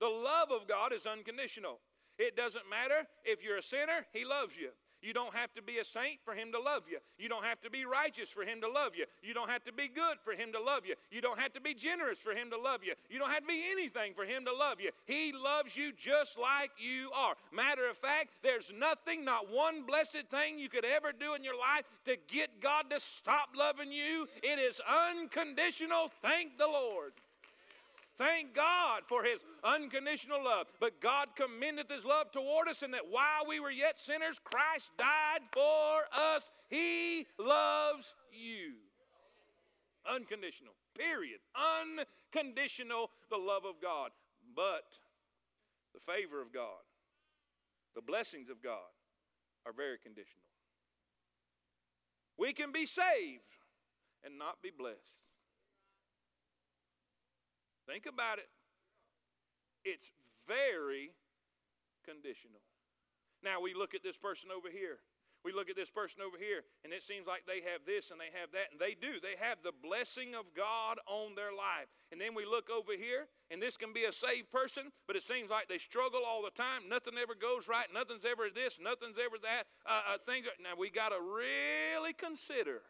The 0.00 0.08
love 0.08 0.50
of 0.50 0.68
God 0.68 0.92
is 0.92 1.06
unconditional. 1.06 1.80
It 2.18 2.36
doesn't 2.36 2.68
matter 2.68 3.06
if 3.24 3.42
you're 3.42 3.58
a 3.58 3.62
sinner, 3.62 4.06
He 4.12 4.24
loves 4.24 4.56
you. 4.56 4.70
You 5.06 5.12
don't 5.12 5.34
have 5.36 5.54
to 5.54 5.62
be 5.62 5.78
a 5.78 5.84
saint 5.84 6.18
for 6.24 6.34
him 6.34 6.50
to 6.50 6.58
love 6.58 6.82
you. 6.90 6.98
You 7.16 7.28
don't 7.28 7.44
have 7.44 7.60
to 7.62 7.70
be 7.70 7.84
righteous 7.84 8.28
for 8.28 8.42
him 8.42 8.60
to 8.62 8.68
love 8.68 8.92
you. 8.96 9.04
You 9.22 9.34
don't 9.34 9.48
have 9.48 9.62
to 9.66 9.72
be 9.72 9.86
good 9.86 10.18
for 10.24 10.32
him 10.32 10.50
to 10.52 10.60
love 10.60 10.82
you. 10.84 10.96
You 11.12 11.20
don't 11.20 11.38
have 11.38 11.52
to 11.52 11.60
be 11.60 11.74
generous 11.74 12.18
for 12.18 12.32
him 12.32 12.50
to 12.50 12.58
love 12.58 12.80
you. 12.82 12.94
You 13.08 13.20
don't 13.20 13.30
have 13.30 13.42
to 13.42 13.46
be 13.46 13.62
anything 13.70 14.14
for 14.14 14.24
him 14.24 14.44
to 14.46 14.52
love 14.52 14.80
you. 14.80 14.90
He 15.04 15.32
loves 15.32 15.76
you 15.76 15.92
just 15.96 16.36
like 16.36 16.72
you 16.76 17.12
are. 17.14 17.34
Matter 17.52 17.88
of 17.88 17.96
fact, 17.98 18.30
there's 18.42 18.72
nothing, 18.76 19.24
not 19.24 19.48
one 19.48 19.82
blessed 19.86 20.24
thing 20.28 20.58
you 20.58 20.68
could 20.68 20.84
ever 20.84 21.12
do 21.12 21.34
in 21.34 21.44
your 21.44 21.56
life 21.56 21.84
to 22.06 22.16
get 22.26 22.60
God 22.60 22.90
to 22.90 22.98
stop 22.98 23.50
loving 23.56 23.92
you. 23.92 24.26
It 24.42 24.58
is 24.58 24.80
unconditional. 25.08 26.10
Thank 26.20 26.58
the 26.58 26.66
Lord. 26.66 27.12
Thank 28.18 28.54
God 28.54 29.02
for 29.08 29.22
his 29.22 29.44
unconditional 29.62 30.42
love. 30.42 30.66
But 30.80 31.00
God 31.00 31.28
commendeth 31.36 31.90
his 31.90 32.04
love 32.04 32.32
toward 32.32 32.68
us, 32.68 32.82
and 32.82 32.94
that 32.94 33.10
while 33.10 33.46
we 33.46 33.60
were 33.60 33.70
yet 33.70 33.98
sinners, 33.98 34.40
Christ 34.42 34.90
died 34.96 35.40
for 35.52 36.02
us. 36.12 36.50
He 36.70 37.26
loves 37.38 38.14
you. 38.32 38.74
Unconditional. 40.08 40.72
Period. 40.96 41.40
Unconditional, 41.54 43.10
the 43.30 43.36
love 43.36 43.64
of 43.64 43.82
God. 43.82 44.10
But 44.54 44.84
the 45.92 46.00
favor 46.10 46.40
of 46.40 46.52
God, 46.52 46.84
the 47.94 48.00
blessings 48.00 48.48
of 48.48 48.62
God 48.62 48.92
are 49.66 49.72
very 49.72 49.98
conditional. 49.98 50.44
We 52.38 52.52
can 52.52 52.72
be 52.72 52.86
saved 52.86 53.42
and 54.24 54.38
not 54.38 54.62
be 54.62 54.70
blessed. 54.76 54.96
Think 57.86 58.06
about 58.06 58.38
it. 58.38 58.48
It's 59.84 60.10
very 60.46 61.14
conditional. 62.04 62.60
Now 63.42 63.60
we 63.60 63.74
look 63.74 63.94
at 63.94 64.02
this 64.02 64.16
person 64.16 64.50
over 64.50 64.68
here. 64.68 64.98
We 65.46 65.54
look 65.54 65.70
at 65.70 65.78
this 65.78 65.94
person 65.94 66.26
over 66.26 66.34
here, 66.34 66.66
and 66.82 66.90
it 66.90 67.06
seems 67.06 67.22
like 67.22 67.46
they 67.46 67.62
have 67.70 67.86
this 67.86 68.10
and 68.10 68.18
they 68.18 68.34
have 68.34 68.50
that, 68.50 68.74
and 68.74 68.82
they 68.82 68.98
do. 68.98 69.22
They 69.22 69.38
have 69.38 69.62
the 69.62 69.70
blessing 69.70 70.34
of 70.34 70.50
God 70.58 70.98
on 71.06 71.38
their 71.38 71.54
life. 71.54 71.86
And 72.10 72.18
then 72.18 72.34
we 72.34 72.42
look 72.42 72.66
over 72.66 72.98
here, 72.98 73.30
and 73.46 73.62
this 73.62 73.78
can 73.78 73.94
be 73.94 74.10
a 74.10 74.12
saved 74.12 74.50
person, 74.50 74.90
but 75.06 75.14
it 75.14 75.22
seems 75.22 75.46
like 75.46 75.70
they 75.70 75.78
struggle 75.78 76.26
all 76.26 76.42
the 76.42 76.50
time. 76.50 76.90
Nothing 76.90 77.14
ever 77.14 77.38
goes 77.38 77.70
right. 77.70 77.86
Nothing's 77.94 78.26
ever 78.26 78.50
this. 78.50 78.74
Nothing's 78.82 79.22
ever 79.22 79.38
that. 79.46 79.70
Uh, 79.86 80.18
uh, 80.18 80.18
things. 80.26 80.50
Are, 80.50 80.58
now 80.58 80.74
we 80.74 80.90
got 80.90 81.14
to 81.14 81.22
really 81.22 82.10
consider 82.10 82.82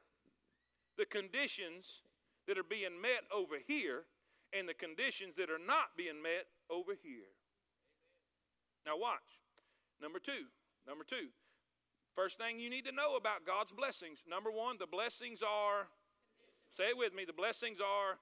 the 0.96 1.04
conditions 1.04 2.08
that 2.48 2.56
are 2.56 2.64
being 2.64 2.96
met 3.04 3.28
over 3.28 3.60
here 3.60 4.08
and 4.52 4.68
the 4.68 4.74
conditions 4.74 5.34
that 5.36 5.50
are 5.50 5.62
not 5.62 5.96
being 5.96 6.22
met 6.22 6.46
over 6.70 6.92
here. 6.94 7.30
Now, 8.84 8.98
watch. 8.98 9.42
Number 10.00 10.18
two. 10.18 10.46
Number 10.86 11.02
two. 11.02 11.34
First 12.14 12.38
thing 12.38 12.58
you 12.60 12.70
need 12.70 12.86
to 12.86 12.92
know 12.92 13.16
about 13.16 13.44
God's 13.44 13.72
blessings. 13.72 14.22
Number 14.28 14.50
one, 14.50 14.76
the 14.78 14.86
blessings 14.86 15.42
are. 15.42 15.88
Say 16.70 16.94
it 16.94 16.96
with 16.96 17.14
me. 17.14 17.24
The 17.26 17.36
blessings 17.36 17.78
are. 17.80 18.16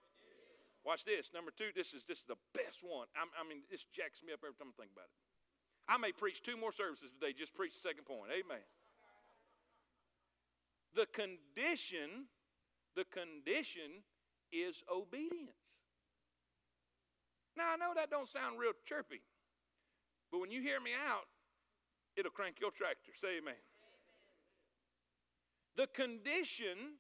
Watch 0.85 1.05
this. 1.05 1.31
Number 1.33 1.53
two. 1.53 1.71
This 1.77 1.95
is 1.95 2.05
this 2.09 2.19
is 2.19 2.27
the 2.27 2.41
best 2.57 2.83
one. 2.83 3.07
I'm, 3.15 3.29
i 3.39 3.47
mean, 3.47 3.63
this 3.71 3.85
jacks 3.95 4.25
me 4.25 4.33
up 4.33 4.41
every 4.43 4.57
time 4.57 4.73
I 4.73 4.77
think 4.81 4.91
about 4.91 5.07
it. 5.07 5.17
I 5.87 6.01
may 6.01 6.13
preach 6.13 6.43
two 6.43 6.57
more 6.57 6.73
services 6.73 7.13
today. 7.13 7.37
Just 7.37 7.55
preach 7.55 7.75
the 7.77 7.85
second 7.85 8.09
point. 8.09 8.33
Amen. 8.33 8.65
The 10.97 11.07
condition. 11.13 12.33
The 12.97 13.05
condition 13.11 14.07
is 14.53 14.83
obedience. 14.87 15.63
Now, 17.57 17.73
I 17.73 17.77
know 17.77 17.93
that 17.95 18.11
don't 18.11 18.29
sound 18.29 18.59
real 18.59 18.73
chirpy, 18.85 19.23
but 20.31 20.40
when 20.40 20.51
you 20.51 20.61
hear 20.61 20.81
me 20.81 20.90
out, 20.93 21.27
it'll 22.17 22.35
crank 22.35 22.59
your 22.61 22.71
tractor. 22.71 23.12
Say 23.14 23.38
amen. 23.38 23.55
amen. 23.55 23.64
The 25.77 25.87
condition 25.95 26.99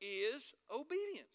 is 0.00 0.54
obedience. 0.70 1.30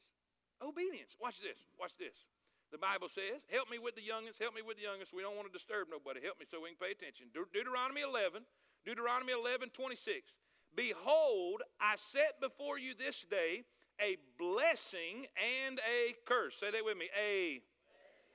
Obedience. 0.59 1.15
Watch 1.21 1.39
this. 1.39 1.63
Watch 1.79 1.95
this. 1.97 2.27
The 2.71 2.77
Bible 2.77 3.07
says, 3.07 3.39
Help 3.47 3.71
me 3.71 3.79
with 3.79 3.95
the 3.95 4.03
youngest, 4.03 4.39
help 4.39 4.53
me 4.53 4.61
with 4.61 4.75
the 4.75 4.83
youngest. 4.83 5.13
We 5.13 5.21
don't 5.21 5.35
want 5.35 5.47
to 5.47 5.55
disturb 5.55 5.87
nobody. 5.87 6.19
Help 6.19 6.39
me 6.39 6.45
so 6.49 6.59
we 6.59 6.75
can 6.75 6.81
pay 6.81 6.91
attention. 6.91 7.31
De- 7.31 7.47
Deuteronomy 7.55 8.01
11, 8.01 8.43
Deuteronomy 8.83 9.31
11, 9.31 9.69
26. 9.71 10.35
Behold, 10.75 11.63
I 11.79 11.95
set 11.95 12.41
before 12.41 12.77
you 12.77 12.93
this 12.93 13.23
day 13.31 13.63
a 14.01 14.17
blessing 14.37 15.25
and 15.39 15.79
a 15.79 16.13
curse. 16.27 16.55
Say 16.59 16.71
that 16.71 16.83
with 16.83 16.97
me. 16.97 17.07
A 17.17 17.61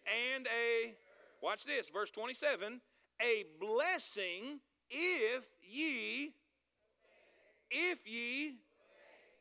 and 0.07 0.47
a, 0.47 0.95
watch 1.43 1.65
this, 1.65 1.89
verse 1.89 2.11
27, 2.11 2.81
a 3.21 3.45
blessing 3.61 4.61
if 4.91 5.45
ye, 5.63 6.33
if 7.71 7.99
ye 8.07 8.57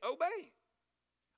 obey. 0.04 0.52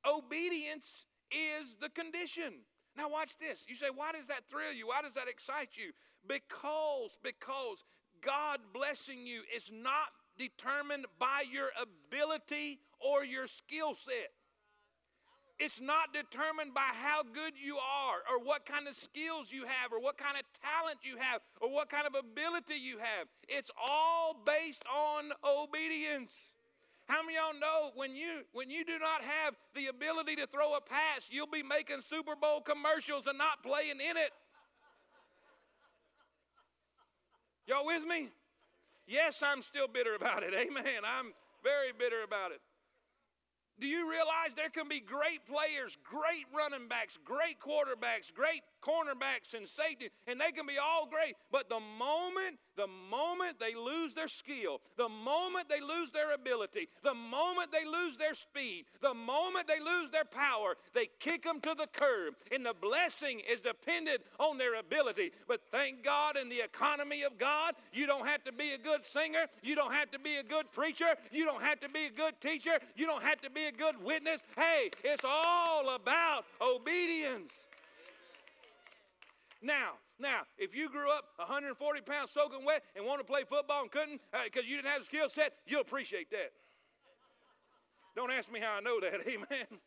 Obedience 0.06 1.06
is 1.32 1.76
the 1.82 1.90
condition. 1.90 2.54
Now 2.96 3.10
watch 3.10 3.32
this. 3.40 3.66
You 3.68 3.76
say, 3.76 3.88
why 3.94 4.12
does 4.12 4.28
that 4.28 4.48
thrill 4.50 4.74
you? 4.74 4.88
Why 4.88 5.02
does 5.02 5.14
that 5.14 5.28
excite 5.28 5.70
you? 5.76 5.92
Because, 6.28 7.18
because 7.24 7.84
God 8.22 8.60
blessing 8.74 9.26
you 9.26 9.42
is 9.56 9.72
not 9.74 10.10
determined 10.38 11.06
by 11.20 11.44
your 11.52 11.70
ability 11.82 12.80
or 13.00 13.24
your 13.24 13.48
skill 13.48 13.94
set. 13.94 14.32
It's 15.60 15.80
not 15.80 16.14
determined 16.14 16.74
by 16.74 16.90
how 16.94 17.24
good 17.24 17.54
you 17.56 17.78
are 17.78 18.18
or 18.30 18.44
what 18.44 18.66
kind 18.66 18.88
of 18.88 18.96
skills 18.96 19.52
you 19.52 19.66
have 19.66 19.94
or 19.94 20.02
what 20.02 20.18
kind 20.18 20.36
of 20.36 20.44
talent 20.60 21.00
you 21.04 21.18
have 21.18 21.42
or 21.62 21.72
what 21.72 21.90
kind 21.90 22.08
of 22.08 22.16
ability 22.16 22.76
you 22.76 22.98
have. 22.98 23.28
It's 23.48 23.70
all 23.78 24.36
based 24.46 24.84
on 24.92 25.32
obedience. 25.46 26.34
How 27.08 27.22
many 27.22 27.36
y'all 27.36 27.60
know 27.60 27.92
when 27.96 28.16
you 28.16 28.42
when 28.54 28.70
you 28.70 28.84
do 28.84 28.98
not 28.98 29.22
have 29.22 29.54
the 29.76 29.88
ability 29.88 30.36
to 30.38 30.48
throw 30.48 30.76
a 30.76 30.82
pass, 30.82 31.28
you'll 31.30 31.48
be 31.48 31.64
making 31.64 32.02
Super 32.02 32.36
Bowl 32.36 32.62
commercials 32.62 33.28
and 33.28 33.38
not 33.38 33.62
playing 33.62 34.00
in 34.00 34.18
it? 34.18 34.32
Y'all 37.68 37.86
with 37.86 38.06
me? 38.06 38.30
Yes, 39.08 39.44
I'm 39.44 39.62
still 39.62 39.88
bitter 39.88 40.16
about 40.16 40.44
it. 40.44 40.54
Amen. 40.56 41.04
I'm 41.06 41.34
Very 41.64 41.92
bitter 41.98 42.24
about 42.26 42.52
it. 42.52 42.62
Do 43.80 43.88
you 43.88 44.10
realize 44.10 44.54
there 44.56 44.70
can 44.70 44.88
be 44.88 45.00
great 45.00 45.46
players, 45.46 45.98
great 46.04 46.46
running 46.56 46.88
backs, 46.88 47.18
great 47.26 47.60
quarterbacks, 47.60 48.34
great 48.34 48.62
cornerbacks 48.84 49.54
and 49.56 49.68
safety, 49.68 50.10
and 50.28 50.40
they 50.40 50.52
can 50.52 50.66
be 50.66 50.78
all 50.78 51.08
great. 51.08 51.36
But 51.52 51.70
the 51.70 51.80
moment, 51.80 52.60
the 52.76 52.88
moment 52.88 53.60
they 53.60 53.76
lose 53.76 54.14
their 54.14 54.28
skill, 54.28 54.82
the 54.98 55.10
moment 55.10 55.70
they 55.70 55.80
lose 55.80 56.12
their 56.12 56.34
ability, 56.34 56.90
the 57.04 57.14
moment 57.14 57.72
they 57.72 57.86
lose 57.86 58.18
their 58.18 58.34
speed, 58.34 58.86
the 59.02 59.14
moment 59.14 59.68
they 59.68 59.80
lose 59.80 60.10
their 60.12 60.26
power, 60.26 60.76
they 60.94 61.08
kick 61.20 61.44
them 61.44 61.60
to 61.62 61.76
the 61.78 61.88
curb. 61.94 62.36
And 62.52 62.66
the 62.66 62.74
blessing 62.74 63.42
is 63.50 63.62
dependent 63.62 64.22
on 64.40 64.58
their 64.58 64.80
ability. 64.80 65.32
But 65.48 65.62
thank 65.72 66.04
God 66.04 66.38
in 66.38 66.50
the 66.50 66.62
economy 66.62 67.24
of 67.24 67.38
God, 67.38 67.76
you 67.94 68.06
don't 68.06 68.28
have 68.28 68.44
to 68.44 68.52
be 68.52 68.72
a 68.72 68.78
good 68.78 69.06
singer, 69.06 69.46
you 69.62 69.76
don't 69.76 69.94
have 69.94 70.12
to 70.12 70.20
be 70.20 70.38
a 70.38 70.44
good 70.44 70.72
preacher, 70.72 71.16
you 71.32 71.46
don't 71.46 71.62
have 71.62 71.80
to 71.82 71.90
be 71.90 72.06
a 72.06 72.12
good 72.12 72.40
teacher, 72.42 72.80
you 72.96 73.06
don't 73.06 73.24
have 73.24 73.42
to 73.42 73.50
be 73.50 73.66
a 73.66 73.72
good 73.72 74.02
witness. 74.04 74.42
Hey, 74.58 74.90
it's 75.04 75.26
all 75.26 75.96
about 75.96 76.46
obedience. 76.62 77.52
Now, 79.64 79.94
now, 80.20 80.42
if 80.58 80.76
you 80.76 80.90
grew 80.90 81.10
up 81.10 81.24
140 81.38 82.02
pounds 82.02 82.32
soaking 82.32 82.66
wet 82.66 82.84
and 82.96 83.06
want 83.06 83.20
to 83.20 83.24
play 83.26 83.44
football 83.50 83.82
and 83.82 83.92
couldn't 83.92 84.22
because 84.44 84.64
uh, 84.64 84.68
you 84.68 84.76
didn't 84.76 84.92
have 84.92 85.00
the 85.00 85.06
skill 85.06 85.30
set, 85.30 85.54
you'll 85.66 85.82
appreciate 85.82 86.30
that. 86.32 86.52
Don't 88.16 88.30
ask 88.30 88.52
me 88.52 88.60
how 88.60 88.74
I 88.74 88.80
know 88.82 89.00
that, 89.00 89.22
amen. 89.28 89.80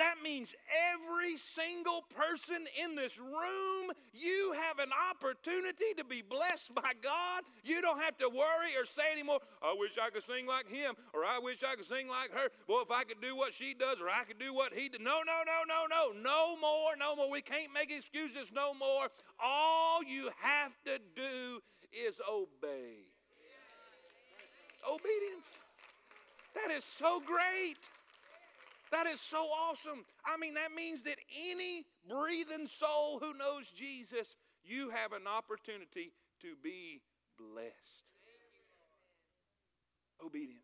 That 0.00 0.14
means 0.24 0.54
every 0.94 1.36
single 1.36 2.06
person 2.16 2.64
in 2.82 2.96
this 2.96 3.18
room, 3.18 3.92
you 4.14 4.54
have 4.58 4.78
an 4.78 4.88
opportunity 5.10 5.92
to 5.98 6.04
be 6.04 6.22
blessed 6.22 6.74
by 6.74 6.92
God. 7.02 7.42
You 7.64 7.82
don't 7.82 8.00
have 8.00 8.16
to 8.16 8.30
worry 8.30 8.72
or 8.80 8.86
say 8.86 9.12
anymore, 9.12 9.40
I 9.60 9.74
wish 9.78 9.98
I 10.02 10.08
could 10.08 10.24
sing 10.24 10.46
like 10.46 10.66
him, 10.66 10.94
or 11.12 11.26
I 11.26 11.38
wish 11.38 11.62
I 11.62 11.76
could 11.76 11.84
sing 11.84 12.08
like 12.08 12.32
her. 12.32 12.48
Well, 12.66 12.80
if 12.80 12.90
I 12.90 13.04
could 13.04 13.20
do 13.20 13.36
what 13.36 13.52
she 13.52 13.74
does, 13.74 14.00
or 14.00 14.08
I 14.08 14.24
could 14.24 14.38
do 14.38 14.54
what 14.54 14.72
he 14.72 14.88
did. 14.88 15.02
No, 15.02 15.20
no, 15.20 15.42
no, 15.44 15.68
no, 15.68 15.84
no. 15.84 16.18
No 16.18 16.56
more, 16.58 16.96
no 16.98 17.14
more. 17.14 17.30
We 17.30 17.42
can't 17.42 17.70
make 17.74 17.92
excuses 17.92 18.50
no 18.54 18.72
more. 18.72 19.08
All 19.38 20.02
you 20.02 20.30
have 20.40 20.72
to 20.86 20.98
do 21.14 21.60
is 21.92 22.22
obey. 22.26 23.04
Obedience. 24.88 25.58
That 26.54 26.70
is 26.70 26.84
so 26.84 27.20
great. 27.20 27.76
That 28.90 29.06
is 29.06 29.20
so 29.20 29.38
awesome. 29.38 30.04
I 30.26 30.36
mean, 30.36 30.54
that 30.54 30.72
means 30.74 31.04
that 31.04 31.16
any 31.50 31.86
breathing 32.08 32.66
soul 32.66 33.20
who 33.20 33.36
knows 33.38 33.68
Jesus, 33.68 34.36
you 34.64 34.90
have 34.90 35.12
an 35.12 35.26
opportunity 35.26 36.12
to 36.42 36.54
be 36.62 37.00
blessed. 37.38 38.10
Obedience. 40.24 40.60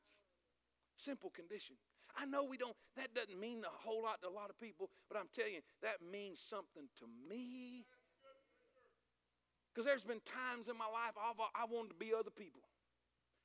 Simple 0.97 1.31
condition. 1.31 1.77
I 2.17 2.25
know 2.25 2.45
we 2.45 2.57
don't, 2.57 2.77
that 2.97 3.15
doesn't 3.15 3.39
mean 3.39 3.63
a 3.65 3.73
whole 3.73 4.03
lot 4.03 4.21
to 4.23 4.29
a 4.29 4.33
lot 4.33 4.49
of 4.51 4.59
people, 4.59 4.91
but 5.09 5.21
I'm 5.21 5.29
telling 5.37 5.61
you, 5.61 5.65
that 5.83 6.01
means 6.01 6.41
something 6.41 6.89
to 6.99 7.07
me. 7.29 7.85
Because 9.71 9.85
there's 9.85 10.05
been 10.05 10.25
times 10.25 10.69
in 10.69 10.77
my 10.77 10.89
life 10.89 11.13
I've, 11.21 11.37
I 11.53 11.69
wanted 11.69 11.93
to 11.93 12.01
be 12.01 12.17
other 12.17 12.33
people. 12.33 12.65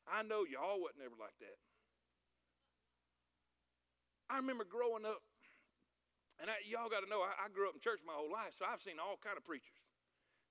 I 0.08 0.24
know 0.24 0.48
y'all 0.48 0.80
wasn't 0.80 1.04
ever 1.04 1.20
like 1.20 1.36
that. 1.44 1.60
I 4.32 4.40
remember 4.40 4.64
growing 4.64 5.04
up, 5.04 5.20
and 6.40 6.48
I, 6.48 6.64
y'all 6.64 6.88
got 6.88 7.04
to 7.04 7.10
know, 7.12 7.20
I, 7.20 7.36
I, 7.36 7.52
grew 7.52 7.68
up 7.68 7.76
in 7.76 7.84
church 7.84 8.00
my 8.08 8.16
whole 8.16 8.32
life, 8.32 8.56
so 8.56 8.64
I've 8.64 8.80
seen 8.80 8.96
all 8.96 9.20
kind 9.20 9.36
of 9.36 9.44
preachers. 9.44 9.76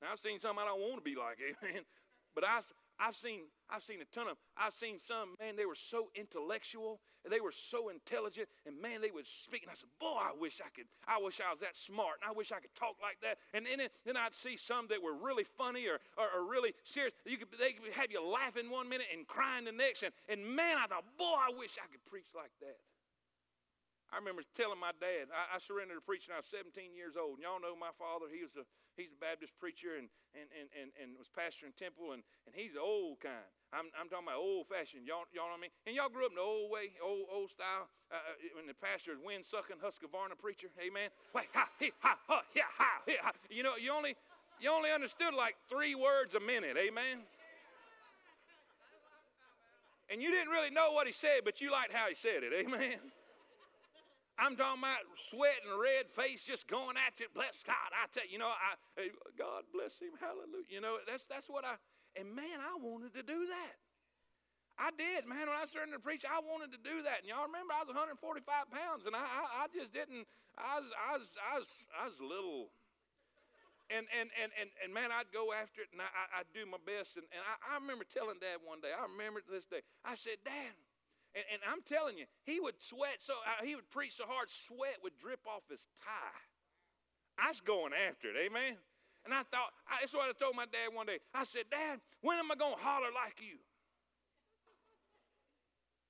Now 0.04 0.12
I've 0.12 0.20
seen 0.20 0.36
some 0.38 0.60
I 0.60 0.68
don't 0.68 0.84
want 0.84 1.00
to 1.00 1.06
be 1.06 1.16
like, 1.16 1.40
amen. 1.64 1.88
But 2.34 2.44
I, 2.44 2.60
I've 3.00 3.16
seen, 3.16 3.48
I've 3.68 3.82
seen 3.82 4.00
a 4.00 4.08
ton 4.12 4.28
of. 4.28 4.36
I've 4.56 4.74
seen 4.74 5.00
some 5.00 5.34
man. 5.40 5.56
They 5.56 5.66
were 5.66 5.74
so 5.74 6.12
intellectual. 6.14 7.00
They 7.28 7.40
were 7.40 7.52
so 7.52 7.88
intelligent, 7.88 8.48
and 8.66 8.80
man, 8.80 9.00
they 9.00 9.10
would 9.10 9.26
speak. 9.26 9.62
And 9.62 9.70
I 9.70 9.74
said, 9.74 9.90
"Boy, 9.98 10.14
I 10.14 10.30
wish 10.38 10.60
I 10.60 10.70
could. 10.70 10.86
I 11.08 11.18
wish 11.18 11.40
I 11.40 11.50
was 11.50 11.60
that 11.60 11.76
smart, 11.76 12.20
and 12.22 12.30
I 12.30 12.32
wish 12.32 12.52
I 12.52 12.60
could 12.60 12.74
talk 12.74 12.96
like 13.02 13.18
that." 13.22 13.38
And 13.52 13.66
then, 13.66 13.88
then 14.06 14.16
I'd 14.16 14.34
see 14.34 14.56
some 14.56 14.86
that 14.88 15.02
were 15.02 15.14
really 15.14 15.44
funny 15.58 15.88
or, 15.88 15.98
or, 16.16 16.28
or 16.38 16.48
really 16.48 16.72
serious. 16.84 17.12
You 17.26 17.36
could, 17.36 17.48
they 17.58 17.72
could 17.72 17.92
have 17.92 18.12
you 18.12 18.22
laughing 18.22 18.70
one 18.70 18.88
minute 18.88 19.08
and 19.12 19.26
crying 19.26 19.64
the 19.64 19.72
next. 19.72 20.04
And, 20.04 20.14
and 20.28 20.44
man, 20.44 20.78
I 20.78 20.86
thought, 20.86 21.04
"Boy, 21.18 21.34
I 21.34 21.50
wish 21.56 21.76
I 21.82 21.90
could 21.90 22.04
preach 22.06 22.30
like 22.36 22.52
that." 22.60 22.78
I 24.10 24.18
remember 24.18 24.42
telling 24.58 24.82
my 24.82 24.90
dad, 24.98 25.30
I, 25.30 25.54
I 25.54 25.62
surrendered 25.62 26.02
to 26.02 26.04
preaching. 26.04 26.34
I 26.34 26.42
was 26.42 26.50
17 26.50 26.98
years 26.98 27.14
old. 27.14 27.38
And 27.38 27.46
y'all 27.46 27.62
know 27.62 27.78
my 27.78 27.94
father. 27.94 28.26
He 28.26 28.42
was 28.42 28.58
a 28.58 28.66
he's 28.98 29.14
a 29.14 29.20
Baptist 29.22 29.54
preacher 29.62 29.94
and 29.94 30.10
and 30.34 30.50
and 30.50 30.66
and, 30.74 30.90
and 30.98 31.08
was 31.14 31.30
pastor 31.30 31.70
in 31.70 31.72
temple 31.78 32.10
and, 32.10 32.26
and 32.50 32.52
he's 32.52 32.74
the 32.74 32.82
old 32.82 33.22
kind. 33.22 33.46
I'm, 33.70 33.86
I'm 33.94 34.10
talking 34.10 34.26
about 34.26 34.42
old 34.42 34.66
fashioned. 34.66 35.06
Y'all 35.06 35.30
y'all 35.30 35.46
know 35.46 35.54
what 35.54 35.62
I 35.62 35.70
mean? 35.70 35.74
And 35.86 35.94
y'all 35.94 36.10
grew 36.10 36.26
up 36.26 36.34
in 36.34 36.42
the 36.42 36.44
old 36.44 36.74
way, 36.74 36.90
old 36.98 37.30
old 37.30 37.54
style. 37.54 37.86
Uh, 38.10 38.18
uh 38.18 38.58
when 38.58 38.66
the 38.66 38.74
pastor 38.74 39.14
is 39.14 39.22
wind 39.22 39.46
sucking 39.46 39.78
Husqvarna 39.78 40.34
preacher, 40.34 40.74
amen. 40.82 41.14
Wait, 41.30 41.46
ha, 41.54 41.70
ha, 42.02 42.18
ha, 42.26 42.42
yeah, 42.50 42.66
ha, 42.66 43.06
ha. 43.06 43.30
You 43.46 43.62
know, 43.62 43.78
you 43.78 43.94
only 43.94 44.18
you 44.58 44.74
only 44.74 44.90
understood 44.90 45.38
like 45.38 45.54
three 45.70 45.94
words 45.94 46.34
a 46.34 46.42
minute, 46.42 46.74
amen. 46.74 47.22
And 50.10 50.20
you 50.20 50.34
didn't 50.34 50.50
really 50.50 50.74
know 50.74 50.90
what 50.90 51.06
he 51.06 51.12
said, 51.12 51.46
but 51.46 51.60
you 51.60 51.70
liked 51.70 51.94
how 51.94 52.10
he 52.10 52.18
said 52.18 52.42
it, 52.42 52.50
amen. 52.50 52.98
I'm 54.40 54.56
talking 54.56 54.80
about 54.80 55.04
sweat 55.20 55.60
and 55.68 55.76
red 55.76 56.08
face 56.16 56.42
just 56.42 56.64
going 56.64 56.96
at 56.96 57.20
you. 57.20 57.28
Bless 57.36 57.60
God. 57.60 57.92
I 57.92 58.08
tell 58.08 58.24
you, 58.24 58.34
you 58.34 58.40
know, 58.40 58.48
I, 58.48 59.12
God 59.36 59.68
bless 59.68 60.00
him. 60.00 60.16
Hallelujah. 60.16 60.64
You 60.72 60.80
know, 60.80 60.96
that's, 61.04 61.28
that's 61.28 61.46
what 61.52 61.68
I, 61.68 61.76
and 62.16 62.32
man, 62.32 62.58
I 62.58 62.72
wanted 62.80 63.12
to 63.14 63.22
do 63.22 63.44
that. 63.52 63.76
I 64.80 64.88
did, 64.96 65.28
man. 65.28 65.44
When 65.44 65.60
I 65.60 65.68
started 65.68 65.92
to 65.92 66.00
preach, 66.00 66.24
I 66.24 66.40
wanted 66.40 66.72
to 66.72 66.80
do 66.80 67.04
that. 67.04 67.20
And 67.20 67.28
y'all 67.28 67.44
remember, 67.44 67.76
I 67.76 67.84
was 67.84 67.92
145 67.92 68.48
pounds, 68.72 69.04
and 69.04 69.12
I, 69.12 69.20
I, 69.20 69.42
I 69.62 69.64
just 69.68 69.92
didn't. 69.92 70.24
I 70.56 70.80
was, 70.80 70.88
I 70.96 71.12
was, 71.20 71.28
I 71.36 71.54
was, 71.60 71.68
I 71.92 72.02
was 72.08 72.16
little. 72.16 72.72
And 73.92 74.08
and 74.08 74.32
and 74.40 74.48
and, 74.56 74.70
and 74.80 74.88
man, 74.94 75.12
I'd 75.12 75.28
go 75.34 75.52
after 75.52 75.84
it, 75.84 75.92
and 75.92 76.00
I, 76.00 76.08
I, 76.32 76.46
would 76.46 76.54
do 76.56 76.64
my 76.64 76.80
best. 76.80 77.20
And, 77.20 77.28
and 77.28 77.42
I, 77.44 77.60
I 77.60 77.72
remember 77.76 78.08
telling 78.08 78.40
Dad 78.40 78.64
one 78.64 78.80
day. 78.80 78.94
I 78.94 79.04
remember 79.04 79.44
this 79.44 79.68
day. 79.68 79.84
I 80.00 80.16
said, 80.16 80.40
Dad, 80.46 80.72
and, 81.34 81.44
and 81.52 81.62
I'm 81.62 81.82
telling 81.86 82.18
you, 82.18 82.26
he 82.42 82.58
would 82.58 82.74
sweat 82.78 83.20
so, 83.20 83.34
uh, 83.46 83.64
he 83.64 83.74
would 83.74 83.88
preach 83.90 84.16
so 84.16 84.24
hard, 84.26 84.50
sweat 84.50 84.98
would 85.02 85.16
drip 85.16 85.40
off 85.46 85.62
his 85.70 85.86
tie. 86.02 86.42
I 87.38 87.48
was 87.48 87.60
going 87.60 87.92
after 87.94 88.28
it, 88.28 88.36
amen? 88.36 88.76
And 89.24 89.34
I 89.34 89.42
thought, 89.48 89.72
I, 89.86 90.00
that's 90.00 90.14
what 90.14 90.28
I 90.28 90.32
told 90.32 90.56
my 90.56 90.66
dad 90.66 90.92
one 90.92 91.06
day. 91.06 91.18
I 91.34 91.44
said, 91.44 91.64
Dad, 91.70 92.00
when 92.20 92.38
am 92.38 92.50
I 92.50 92.56
going 92.56 92.76
to 92.76 92.82
holler 92.82 93.12
like 93.12 93.40
you? 93.40 93.58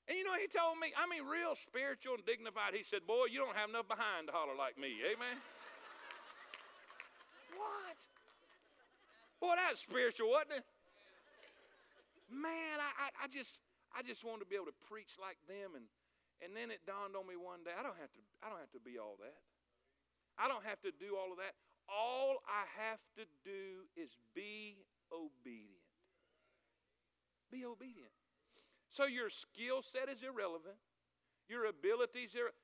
And 0.07 0.19
you 0.19 0.25
know, 0.25 0.35
he 0.35 0.47
told 0.47 0.79
me, 0.79 0.93
I 0.95 1.07
mean, 1.07 1.27
real 1.27 1.55
spiritual 1.55 2.15
and 2.19 2.27
dignified. 2.27 2.75
He 2.75 2.83
said, 2.83 3.07
Boy, 3.07 3.27
you 3.31 3.39
don't 3.39 3.55
have 3.55 3.71
enough 3.71 3.87
behind 3.87 4.27
to 4.27 4.35
holler 4.35 4.59
like 4.59 4.79
me. 4.79 4.99
Amen? 5.07 5.39
what? 7.59 7.99
Boy, 9.39 9.55
that's 9.55 9.83
spiritual, 9.83 10.31
wasn't 10.31 10.63
it? 10.63 10.67
Man, 12.31 12.79
I, 12.79 12.91
I, 13.07 13.09
I 13.25 13.27
just, 13.27 13.59
I 13.95 14.03
just 14.03 14.25
wanted 14.25 14.47
to 14.47 14.51
be 14.51 14.57
able 14.57 14.71
to 14.71 14.81
preach 14.89 15.19
like 15.21 15.39
them 15.47 15.75
and 15.75 15.87
and 16.41 16.57
then 16.57 16.73
it 16.73 16.81
dawned 16.89 17.13
on 17.21 17.29
me 17.29 17.37
one 17.37 17.61
day, 17.69 17.77
I 17.77 17.85
don't 17.85 18.01
have 18.01 18.13
to 18.17 18.23
I 18.41 18.49
don't 18.49 18.61
have 18.61 18.73
to 18.73 18.81
be 18.81 18.97
all 18.97 19.21
that. 19.21 19.41
I 20.41 20.49
don't 20.49 20.65
have 20.65 20.81
to 20.89 20.93
do 20.93 21.21
all 21.21 21.29
of 21.33 21.39
that. 21.39 21.53
All 21.85 22.41
I 22.49 22.65
have 22.81 23.03
to 23.21 23.29
do 23.45 23.85
is 23.93 24.17
be 24.33 24.81
obedient. 25.13 25.85
Be 27.53 27.67
obedient. 27.67 28.15
So 28.89 29.05
your 29.05 29.29
skill 29.29 29.83
set 29.83 30.09
is 30.09 30.23
irrelevant. 30.23 30.79
Your 31.49 31.67
abilities 31.67 32.35
are 32.37 32.55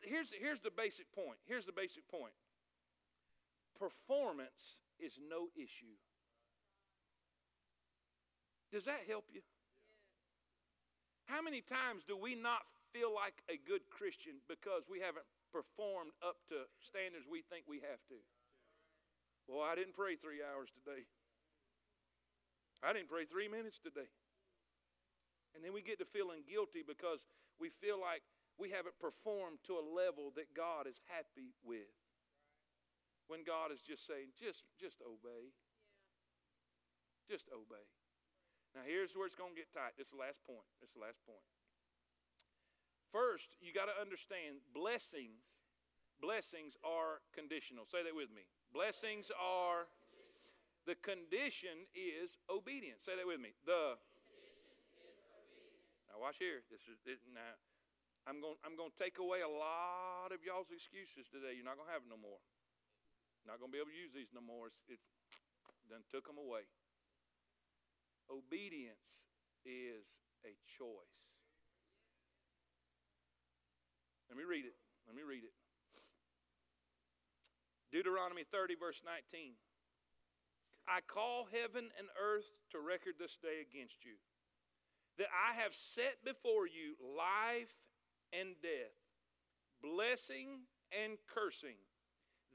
here's 0.00 0.30
here's 0.30 0.60
the 0.60 0.70
basic 0.70 1.10
point. 1.12 1.38
Here's 1.46 1.66
the 1.66 1.74
basic 1.74 2.06
point. 2.08 2.36
Performance 3.78 4.80
is 5.00 5.18
no 5.18 5.48
issue. 5.56 5.98
Does 8.72 8.84
that 8.84 9.00
help 9.08 9.24
you? 9.32 9.40
How 11.26 11.42
many 11.42 11.60
times 11.60 12.06
do 12.06 12.14
we 12.14 12.38
not 12.38 12.62
feel 12.94 13.10
like 13.10 13.34
a 13.50 13.58
good 13.58 13.82
Christian 13.90 14.38
because 14.46 14.86
we 14.86 15.02
haven't 15.02 15.26
performed 15.50 16.14
up 16.22 16.38
to 16.54 16.70
standards 16.78 17.26
we 17.26 17.42
think 17.50 17.66
we 17.66 17.82
have 17.82 17.98
to? 18.14 18.18
Well, 19.50 19.62
I 19.62 19.74
didn't 19.74 19.94
pray 19.94 20.14
three 20.14 20.42
hours 20.42 20.70
today. 20.74 21.06
I 22.82 22.94
didn't 22.94 23.10
pray 23.10 23.26
three 23.26 23.50
minutes 23.50 23.78
today. 23.82 24.10
And 25.54 25.62
then 25.62 25.74
we 25.74 25.82
get 25.82 25.98
to 25.98 26.06
feeling 26.06 26.46
guilty 26.46 26.86
because 26.86 27.26
we 27.58 27.74
feel 27.82 27.98
like 27.98 28.22
we 28.58 28.70
haven't 28.70 28.98
performed 29.02 29.58
to 29.66 29.80
a 29.80 29.84
level 29.84 30.30
that 30.38 30.52
God 30.54 30.86
is 30.86 31.00
happy 31.10 31.54
with. 31.66 31.90
When 33.26 33.42
God 33.42 33.74
is 33.74 33.82
just 33.82 34.06
saying, 34.06 34.30
just, 34.38 34.62
just 34.78 35.02
obey. 35.02 35.50
Just 37.26 37.50
obey. 37.50 37.82
Now, 38.76 38.84
here's 38.84 39.16
where 39.16 39.24
it's 39.24 39.32
going 39.32 39.56
to 39.56 39.58
get 39.58 39.72
tight. 39.72 39.96
This 39.96 40.12
is 40.12 40.14
the 40.14 40.20
last 40.20 40.36
point. 40.44 40.68
This 40.84 40.92
is 40.92 40.96
the 41.00 41.04
last 41.08 41.16
point. 41.24 41.40
First, 43.08 43.56
you 43.64 43.72
got 43.72 43.88
to 43.88 43.96
understand 43.96 44.60
blessings. 44.76 45.40
Blessings 46.20 46.76
are 46.84 47.24
conditional. 47.32 47.88
Say 47.88 48.04
that 48.04 48.12
with 48.12 48.28
me. 48.28 48.44
Blessings 48.76 49.32
are. 49.32 49.88
The 50.84 50.92
condition 51.00 51.88
is 51.96 52.36
obedience. 52.52 53.08
Say 53.08 53.16
that 53.16 53.24
with 53.24 53.40
me. 53.40 53.56
The 53.64 53.96
Now 56.12 56.20
watch 56.20 56.36
here. 56.36 56.60
This 56.68 56.84
is 56.84 57.00
this, 57.08 57.24
now. 57.32 57.56
I'm 58.28 58.44
going. 58.44 58.60
I'm 58.60 58.76
going 58.76 58.92
to 58.92 58.98
take 59.00 59.16
away 59.16 59.40
a 59.40 59.48
lot 59.48 60.36
of 60.36 60.44
y'all's 60.44 60.68
excuses 60.68 61.32
today. 61.32 61.56
You're 61.56 61.64
not 61.64 61.80
going 61.80 61.88
to 61.88 61.96
have 61.96 62.04
no 62.04 62.20
more. 62.20 62.44
Not 63.48 63.56
going 63.56 63.72
to 63.72 63.74
be 63.74 63.80
able 63.80 63.96
to 63.96 63.96
use 63.96 64.12
these 64.12 64.28
no 64.36 64.44
more. 64.44 64.68
It's, 64.68 65.00
it's 65.00 65.08
done 65.88 66.04
took 66.12 66.28
them 66.28 66.36
away. 66.36 66.68
Obedience 68.30 69.26
is 69.64 70.06
a 70.44 70.54
choice. 70.78 71.16
Let 74.28 74.36
me 74.38 74.44
read 74.44 74.64
it. 74.66 74.74
Let 75.06 75.14
me 75.14 75.22
read 75.22 75.44
it. 75.44 75.54
Deuteronomy 77.92 78.42
30, 78.44 78.74
verse 78.74 79.00
19. 79.06 79.54
I 80.88 81.00
call 81.06 81.48
heaven 81.50 81.90
and 81.98 82.08
earth 82.20 82.46
to 82.70 82.78
record 82.78 83.14
this 83.18 83.38
day 83.40 83.62
against 83.62 84.04
you, 84.04 84.18
that 85.18 85.30
I 85.30 85.54
have 85.62 85.74
set 85.74 86.22
before 86.24 86.66
you 86.66 86.94
life 87.00 87.72
and 88.32 88.54
death, 88.62 88.94
blessing 89.82 90.66
and 90.92 91.18
cursing. 91.26 91.78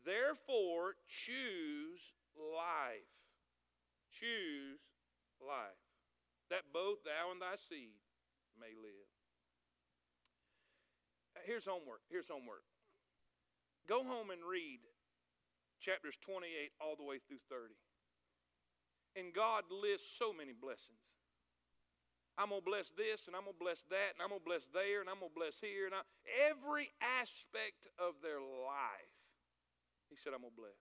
Therefore, 0.05 0.95
choose 1.07 1.99
life. 2.36 3.12
Choose 4.12 4.79
life, 5.41 5.82
that 6.49 6.69
both 6.73 7.04
thou 7.04 7.32
and 7.34 7.41
thy 7.41 7.58
seed 7.58 7.97
may 8.60 8.73
live. 8.77 9.10
Uh, 11.36 11.43
here's 11.45 11.65
homework. 11.65 12.01
Here's 12.10 12.27
homework. 12.27 12.63
Go 13.88 14.04
home 14.04 14.30
and 14.30 14.45
read 14.45 14.80
chapters 15.82 16.15
28 16.21 16.71
all 16.80 16.95
the 16.95 17.04
way 17.04 17.17
through 17.27 17.41
30. 17.49 17.73
And 19.17 19.34
God 19.34 19.67
lists 19.67 20.08
so 20.15 20.32
many 20.32 20.54
blessings. 20.54 21.01
I'm 22.39 22.49
going 22.49 22.63
to 22.63 22.69
bless 22.69 22.89
this, 22.95 23.27
and 23.27 23.36
I'm 23.36 23.43
going 23.43 23.60
to 23.60 23.63
bless 23.63 23.84
that, 23.91 24.15
and 24.15 24.23
I'm 24.23 24.32
going 24.32 24.39
to 24.39 24.47
bless 24.47 24.65
there, 24.71 25.04
and 25.04 25.12
I'm 25.12 25.19
going 25.19 25.36
to 25.36 25.39
bless 25.39 25.60
here. 25.60 25.86
And 25.86 25.93
I, 25.93 26.01
every 26.47 26.88
aspect 27.19 27.91
of 27.99 28.23
their 28.23 28.39
life, 28.39 29.15
He 30.08 30.15
said, 30.15 30.32
I'm 30.32 30.41
going 30.47 30.56
to 30.56 30.62
bless. 30.63 30.80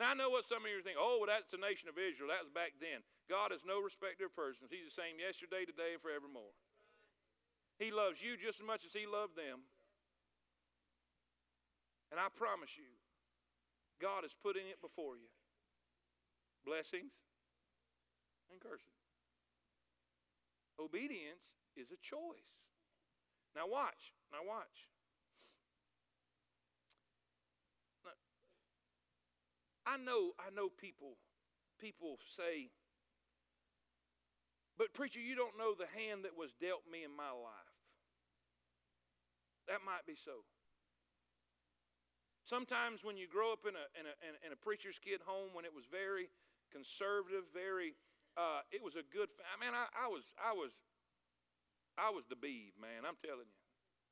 Now, 0.00 0.10
I 0.10 0.14
know 0.16 0.32
what 0.32 0.48
some 0.48 0.64
of 0.64 0.68
you 0.72 0.80
are 0.80 0.82
thinking. 0.82 0.96
Oh, 0.96 1.20
well, 1.20 1.28
that's 1.28 1.52
the 1.52 1.60
nation 1.60 1.92
of 1.92 2.00
Israel. 2.00 2.32
That 2.32 2.40
was 2.40 2.48
back 2.48 2.72
then. 2.80 3.04
God 3.28 3.52
is 3.52 3.68
no 3.68 3.84
respecter 3.84 4.32
of 4.32 4.34
persons. 4.34 4.72
He's 4.72 4.88
the 4.88 4.96
same 4.96 5.20
yesterday, 5.20 5.68
today, 5.68 5.92
and 5.92 6.00
forevermore. 6.00 6.56
He 7.76 7.92
loves 7.92 8.24
you 8.24 8.40
just 8.40 8.64
as 8.64 8.66
much 8.66 8.88
as 8.88 8.96
He 8.96 9.04
loved 9.04 9.36
them. 9.36 9.60
And 12.08 12.16
I 12.16 12.32
promise 12.32 12.80
you, 12.80 12.88
God 14.00 14.24
is 14.24 14.32
putting 14.32 14.72
it 14.72 14.80
before 14.80 15.20
you 15.20 15.28
blessings 16.64 17.12
and 18.48 18.56
curses. 18.56 18.96
Obedience 20.80 21.60
is 21.76 21.92
a 21.92 22.00
choice. 22.00 22.72
Now, 23.52 23.68
watch. 23.68 24.16
Now, 24.32 24.48
watch. 24.48 24.88
I 29.90 29.98
know, 29.98 30.38
I 30.38 30.54
know 30.54 30.70
people, 30.70 31.18
people 31.82 32.22
say, 32.22 32.70
but 34.78 34.94
preacher, 34.94 35.18
you 35.18 35.34
don't 35.34 35.58
know 35.58 35.74
the 35.74 35.90
hand 35.90 36.22
that 36.22 36.38
was 36.38 36.54
dealt 36.62 36.86
me 36.86 37.02
in 37.02 37.10
my 37.10 37.34
life. 37.34 37.74
That 39.66 39.82
might 39.82 40.06
be 40.06 40.14
so. 40.14 40.46
Sometimes 42.46 43.02
when 43.02 43.18
you 43.18 43.26
grow 43.26 43.50
up 43.50 43.66
in 43.66 43.74
a, 43.74 43.86
in 43.98 44.06
a, 44.06 44.14
in 44.46 44.50
a 44.54 44.58
preacher's 44.62 45.02
kid 45.02 45.26
home 45.26 45.50
when 45.58 45.66
it 45.66 45.74
was 45.74 45.90
very 45.90 46.30
conservative, 46.70 47.50
very, 47.50 47.98
uh, 48.38 48.62
it 48.70 48.78
was 48.78 48.94
a 48.94 49.02
good, 49.02 49.26
I 49.42 49.58
mean, 49.58 49.74
I, 49.74 49.90
I 49.90 50.06
was, 50.06 50.22
I 50.38 50.54
was, 50.54 50.70
I 51.98 52.14
was 52.14 52.30
the 52.30 52.38
Beav, 52.38 52.78
man, 52.78 53.02
I'm 53.02 53.18
telling 53.18 53.50
you. 53.50 53.58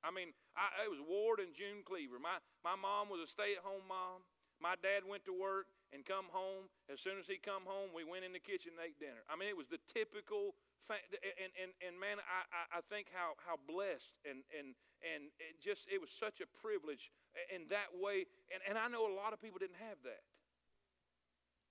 I 0.02 0.10
mean, 0.10 0.34
I, 0.58 0.86
it 0.86 0.90
was 0.90 1.02
Ward 1.02 1.38
and 1.38 1.54
June 1.54 1.86
Cleaver. 1.86 2.18
My, 2.18 2.42
my 2.66 2.74
mom 2.74 3.10
was 3.10 3.22
a 3.22 3.30
stay-at-home 3.30 3.86
mom. 3.86 4.26
My 4.58 4.74
dad 4.82 5.06
went 5.06 5.24
to 5.30 5.34
work 5.34 5.70
and 5.94 6.04
come 6.04 6.26
home. 6.34 6.66
As 6.90 7.00
soon 7.00 7.16
as 7.16 7.26
he 7.30 7.38
come 7.38 7.64
home, 7.64 7.94
we 7.94 8.02
went 8.02 8.26
in 8.26 8.34
the 8.34 8.42
kitchen 8.42 8.74
and 8.74 8.82
ate 8.82 8.98
dinner. 8.98 9.22
I 9.30 9.38
mean, 9.38 9.48
it 9.48 9.56
was 9.56 9.70
the 9.70 9.80
typical. 9.86 10.58
Fa- 10.90 11.04
and, 11.20 11.52
and, 11.60 11.70
and 11.84 11.94
man, 12.00 12.16
I, 12.24 12.78
I 12.78 12.80
think 12.88 13.12
how, 13.12 13.36
how 13.44 13.60
blessed 13.68 14.16
and, 14.24 14.40
and, 14.56 14.72
and 15.04 15.28
it 15.36 15.60
just 15.60 15.84
it 15.92 16.00
was 16.00 16.08
such 16.08 16.40
a 16.40 16.48
privilege 16.64 17.12
in 17.52 17.68
that 17.68 17.92
way. 17.92 18.24
And, 18.48 18.64
and 18.64 18.74
I 18.80 18.88
know 18.88 19.04
a 19.04 19.12
lot 19.12 19.36
of 19.36 19.38
people 19.38 19.60
didn't 19.60 19.78
have 19.84 20.00
that. 20.08 20.24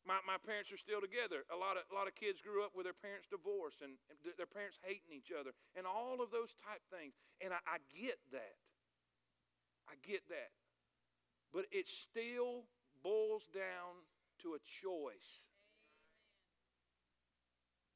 My, 0.05 0.23
my 0.23 0.39
parents 0.39 0.71
are 0.71 0.79
still 0.79 1.03
together. 1.03 1.43
A 1.51 1.57
lot 1.57 1.75
of 1.75 1.83
a 1.91 1.93
lot 1.97 2.07
of 2.07 2.15
kids 2.15 2.39
grew 2.39 2.63
up 2.63 2.71
with 2.71 2.87
their 2.87 2.95
parents 2.95 3.27
divorced 3.27 3.83
and, 3.83 3.99
and 4.07 4.15
their 4.39 4.47
parents 4.47 4.79
hating 4.79 5.11
each 5.11 5.35
other 5.35 5.51
and 5.75 5.83
all 5.83 6.23
of 6.23 6.31
those 6.31 6.55
type 6.63 6.79
things. 6.87 7.11
And 7.43 7.51
I, 7.51 7.59
I 7.67 7.77
get 7.91 8.15
that. 8.31 8.55
I 9.89 9.99
get 10.05 10.23
that. 10.31 10.55
But 11.51 11.65
it's 11.73 11.91
still 11.91 12.69
boils 13.03 13.43
down 13.53 14.03
to 14.41 14.53
a 14.53 14.59
choice. 14.81 15.45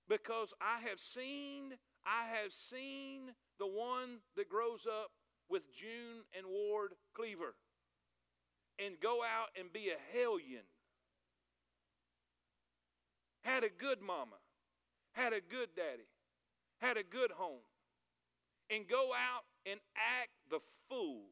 Because 0.07 0.53
I 0.59 0.87
have 0.89 0.99
seen, 0.99 1.73
I 2.05 2.27
have 2.41 2.53
seen 2.53 3.31
the 3.59 3.67
one 3.67 4.17
that 4.35 4.49
grows 4.49 4.85
up 4.85 5.11
with 5.49 5.63
June 5.73 6.23
and 6.37 6.47
Ward 6.47 6.93
Cleaver 7.13 7.55
and 8.83 8.99
go 8.99 9.21
out 9.21 9.49
and 9.59 9.71
be 9.71 9.89
a 9.89 10.17
hellion. 10.17 10.63
Had 13.41 13.63
a 13.63 13.69
good 13.69 14.01
mama, 14.01 14.37
had 15.13 15.33
a 15.33 15.41
good 15.41 15.69
daddy, 15.75 16.07
had 16.79 16.97
a 16.97 17.03
good 17.03 17.31
home, 17.31 17.65
and 18.69 18.87
go 18.87 19.11
out 19.13 19.43
and 19.65 19.79
act 19.95 20.31
the 20.49 20.59
fool 20.89 21.25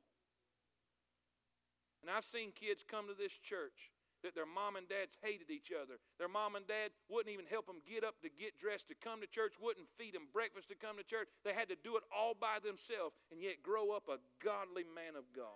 and 2.01 2.09
I've 2.09 2.25
seen 2.25 2.51
kids 2.51 2.83
come 2.83 3.07
to 3.07 3.17
this 3.17 3.35
church 3.35 3.91
that 4.23 4.35
their 4.35 4.47
mom 4.47 4.75
and 4.75 4.87
dads 4.87 5.15
hated 5.23 5.47
each 5.47 5.71
other. 5.71 5.95
Their 6.19 6.27
mom 6.27 6.55
and 6.55 6.67
dad 6.67 6.91
wouldn't 7.07 7.31
even 7.31 7.47
help 7.47 7.67
them 7.67 7.79
get 7.87 8.03
up 8.03 8.19
to 8.21 8.29
get 8.29 8.59
dressed 8.59 8.91
to 8.91 8.95
come 8.95 9.21
to 9.21 9.27
church, 9.27 9.55
wouldn't 9.59 9.87
feed 9.95 10.15
them 10.15 10.27
breakfast 10.31 10.67
to 10.69 10.75
come 10.75 10.99
to 10.99 11.07
church. 11.07 11.31
They 11.43 11.55
had 11.55 11.71
to 11.71 11.79
do 11.79 11.95
it 11.95 12.03
all 12.11 12.35
by 12.35 12.59
themselves 12.59 13.15
and 13.31 13.39
yet 13.39 13.63
grow 13.63 13.95
up 13.95 14.11
a 14.11 14.19
godly 14.43 14.83
man 14.83 15.15
of 15.15 15.23
God. 15.31 15.55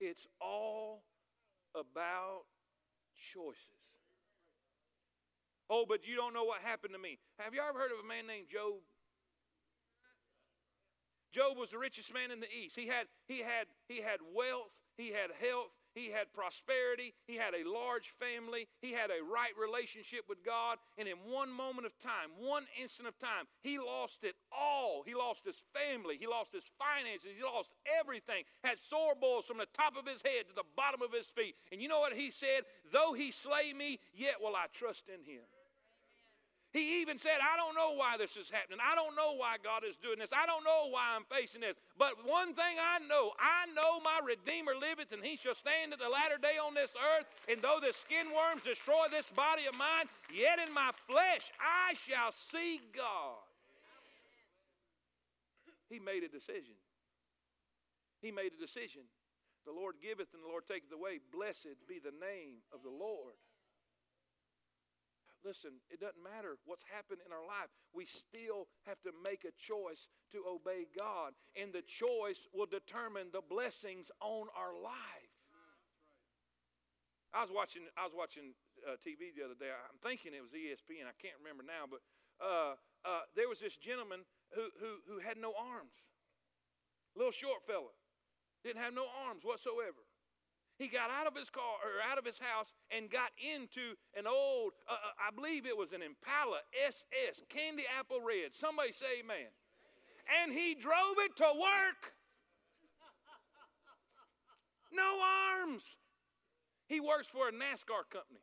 It's 0.00 0.26
all 0.40 1.02
about 1.74 2.46
choices. 3.34 3.82
Oh, 5.68 5.84
but 5.86 6.06
you 6.06 6.14
don't 6.14 6.32
know 6.32 6.44
what 6.44 6.62
happened 6.62 6.94
to 6.94 7.02
me. 7.02 7.18
Have 7.38 7.52
you 7.52 7.60
ever 7.60 7.78
heard 7.78 7.92
of 7.92 7.98
a 7.98 8.06
man 8.06 8.26
named 8.26 8.46
Job? 8.48 8.80
Job 11.32 11.56
was 11.56 11.70
the 11.70 11.78
richest 11.78 12.12
man 12.12 12.30
in 12.30 12.40
the 12.40 12.50
East. 12.50 12.76
He 12.76 12.86
had, 12.86 13.06
he 13.26 13.38
had, 13.40 13.66
he 13.88 14.00
had 14.00 14.20
wealth, 14.34 14.72
he 14.96 15.08
had 15.08 15.30
health, 15.40 15.70
he 15.94 16.10
had 16.10 16.32
prosperity, 16.32 17.12
he 17.26 17.36
had 17.36 17.54
a 17.54 17.68
large 17.68 18.14
family, 18.18 18.68
he 18.80 18.92
had 18.92 19.10
a 19.10 19.24
right 19.24 19.52
relationship 19.60 20.24
with 20.28 20.44
God. 20.44 20.78
And 20.96 21.08
in 21.08 21.16
one 21.26 21.50
moment 21.50 21.86
of 21.86 21.98
time, 21.98 22.30
one 22.38 22.64
instant 22.80 23.08
of 23.08 23.18
time, 23.18 23.44
he 23.60 23.78
lost 23.78 24.24
it 24.24 24.36
all. 24.52 25.02
He 25.04 25.14
lost 25.14 25.44
his 25.44 25.60
family, 25.74 26.16
he 26.18 26.26
lost 26.26 26.52
his 26.52 26.70
finances, 26.78 27.30
he 27.36 27.44
lost 27.44 27.72
everything. 27.98 28.44
Had 28.64 28.78
sore 28.78 29.14
boils 29.14 29.46
from 29.46 29.58
the 29.58 29.68
top 29.74 29.96
of 29.96 30.06
his 30.06 30.22
head 30.22 30.48
to 30.48 30.54
the 30.54 30.68
bottom 30.76 31.02
of 31.02 31.12
his 31.12 31.26
feet. 31.26 31.56
And 31.72 31.82
you 31.82 31.88
know 31.88 32.00
what 32.00 32.14
he 32.14 32.30
said? 32.30 32.62
Though 32.92 33.12
he 33.12 33.32
slay 33.32 33.72
me, 33.72 33.98
yet 34.14 34.40
will 34.40 34.56
I 34.56 34.66
trust 34.72 35.08
in 35.08 35.20
him. 35.24 35.42
He 36.70 37.00
even 37.00 37.18
said, 37.18 37.40
I 37.40 37.56
don't 37.56 37.74
know 37.74 37.96
why 37.96 38.20
this 38.20 38.36
is 38.36 38.52
happening. 38.52 38.78
I 38.84 38.94
don't 38.94 39.16
know 39.16 39.32
why 39.32 39.56
God 39.56 39.88
is 39.88 39.96
doing 39.96 40.20
this. 40.20 40.36
I 40.36 40.44
don't 40.44 40.64
know 40.64 40.92
why 40.92 41.16
I'm 41.16 41.24
facing 41.24 41.64
this. 41.64 41.80
But 41.96 42.20
one 42.28 42.52
thing 42.52 42.76
I 42.76 43.00
know 43.08 43.32
I 43.40 43.64
know 43.72 44.00
my 44.04 44.20
Redeemer 44.20 44.76
liveth, 44.76 45.12
and 45.12 45.24
he 45.24 45.40
shall 45.40 45.56
stand 45.56 45.96
at 45.96 45.98
the 45.98 46.12
latter 46.12 46.36
day 46.36 46.60
on 46.60 46.74
this 46.76 46.92
earth. 46.92 47.24
And 47.48 47.64
though 47.64 47.80
the 47.80 47.96
skin 47.96 48.28
worms 48.36 48.68
destroy 48.68 49.08
this 49.10 49.32
body 49.32 49.64
of 49.64 49.80
mine, 49.80 50.12
yet 50.28 50.60
in 50.60 50.68
my 50.74 50.92
flesh 51.08 51.48
I 51.56 51.96
shall 51.96 52.32
see 52.32 52.84
God. 52.92 53.40
He 55.88 55.98
made 55.98 56.22
a 56.22 56.28
decision. 56.28 56.76
He 58.20 58.28
made 58.28 58.52
a 58.52 58.60
decision. 58.60 59.08
The 59.64 59.72
Lord 59.72 59.96
giveth 60.04 60.36
and 60.36 60.44
the 60.44 60.48
Lord 60.48 60.68
taketh 60.68 60.92
away. 60.92 61.20
Blessed 61.32 61.80
be 61.88 61.96
the 61.96 62.12
name 62.12 62.60
of 62.76 62.84
the 62.84 62.92
Lord. 62.92 63.40
Listen, 65.44 65.78
it 65.90 66.00
doesn't 66.02 66.18
matter 66.22 66.58
what's 66.66 66.82
happened 66.90 67.22
in 67.22 67.30
our 67.30 67.46
life. 67.46 67.70
We 67.94 68.04
still 68.04 68.66
have 68.86 68.98
to 69.06 69.14
make 69.22 69.46
a 69.46 69.54
choice 69.54 70.10
to 70.34 70.42
obey 70.42 70.90
God, 70.98 71.32
and 71.54 71.70
the 71.72 71.86
choice 71.86 72.50
will 72.50 72.66
determine 72.66 73.30
the 73.30 73.42
blessings 73.42 74.10
on 74.20 74.50
our 74.58 74.74
life. 74.74 75.32
I 77.30 77.44
was 77.44 77.52
watching. 77.52 77.84
I 77.94 78.08
was 78.08 78.16
watching 78.16 78.56
uh, 78.82 78.96
TV 79.04 79.36
the 79.36 79.44
other 79.44 79.58
day. 79.58 79.68
I'm 79.68 80.00
thinking 80.00 80.32
it 80.32 80.40
was 80.40 80.56
ESPN. 80.56 81.04
I 81.04 81.14
can't 81.20 81.36
remember 81.38 81.60
now, 81.60 81.84
but 81.84 82.00
uh, 82.40 82.72
uh, 83.04 83.28
there 83.36 83.52
was 83.52 83.60
this 83.60 83.76
gentleman 83.76 84.24
who, 84.56 84.72
who 84.80 85.04
who 85.04 85.16
had 85.20 85.36
no 85.36 85.52
arms, 85.52 85.92
little 87.12 87.36
short 87.36 87.60
fella, 87.68 87.92
didn't 88.64 88.80
have 88.80 88.96
no 88.96 89.04
arms 89.28 89.44
whatsoever. 89.44 90.07
He 90.78 90.86
got 90.86 91.10
out 91.10 91.26
of 91.26 91.34
his 91.34 91.50
car 91.50 91.82
or 91.82 91.98
out 92.08 92.18
of 92.18 92.24
his 92.24 92.38
house 92.38 92.72
and 92.94 93.10
got 93.10 93.30
into 93.42 93.98
an 94.16 94.26
old, 94.26 94.72
uh, 94.88 94.92
uh 94.94 95.26
I 95.28 95.34
believe 95.34 95.66
it 95.66 95.76
was 95.76 95.92
an 95.92 96.02
Impala 96.02 96.60
SS, 96.86 97.42
candy 97.48 97.82
apple 97.98 98.20
red. 98.22 98.54
Somebody 98.54 98.92
say 98.92 99.20
amen. 99.20 99.50
And 100.42 100.52
he 100.52 100.74
drove 100.74 101.18
it 101.18 101.34
to 101.36 101.50
work. 101.58 102.14
No 104.92 105.20
arms. 105.58 105.82
He 106.86 107.00
works 107.00 107.26
for 107.26 107.48
a 107.48 107.52
NASCAR 107.52 108.08
company. 108.08 108.40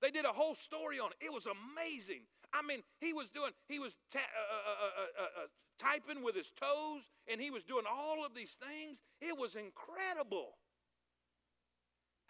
They 0.00 0.10
did 0.10 0.24
a 0.24 0.32
whole 0.32 0.54
story 0.54 0.98
on 1.00 1.10
it. 1.12 1.24
It 1.24 1.32
was 1.32 1.46
amazing. 1.46 2.22
I 2.52 2.60
mean, 2.60 2.82
he 3.00 3.12
was 3.12 3.30
doing, 3.30 3.52
he 3.68 3.78
was 3.78 3.96
ta- 4.12 4.18
uh, 4.20 5.22
uh, 5.22 5.22
uh, 5.22 5.46
typing 5.78 6.22
with 6.22 6.36
his 6.36 6.50
toes, 6.50 7.08
and 7.26 7.40
he 7.40 7.50
was 7.50 7.64
doing 7.64 7.84
all 7.90 8.24
of 8.24 8.34
these 8.34 8.58
things. 8.60 9.00
It 9.20 9.36
was 9.36 9.56
incredible. 9.56 10.58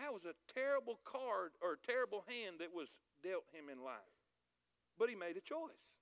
That 0.03 0.13
was 0.13 0.27
a 0.27 0.35
terrible 0.51 0.99
card 1.05 1.55
or 1.63 1.79
a 1.79 1.87
terrible 1.87 2.27
hand 2.27 2.59
that 2.59 2.75
was 2.75 2.91
dealt 3.23 3.47
him 3.55 3.71
in 3.71 3.85
life. 3.87 4.19
But 4.99 5.09
he 5.09 5.15
made 5.15 5.39
a 5.39 5.41
choice. 5.41 5.95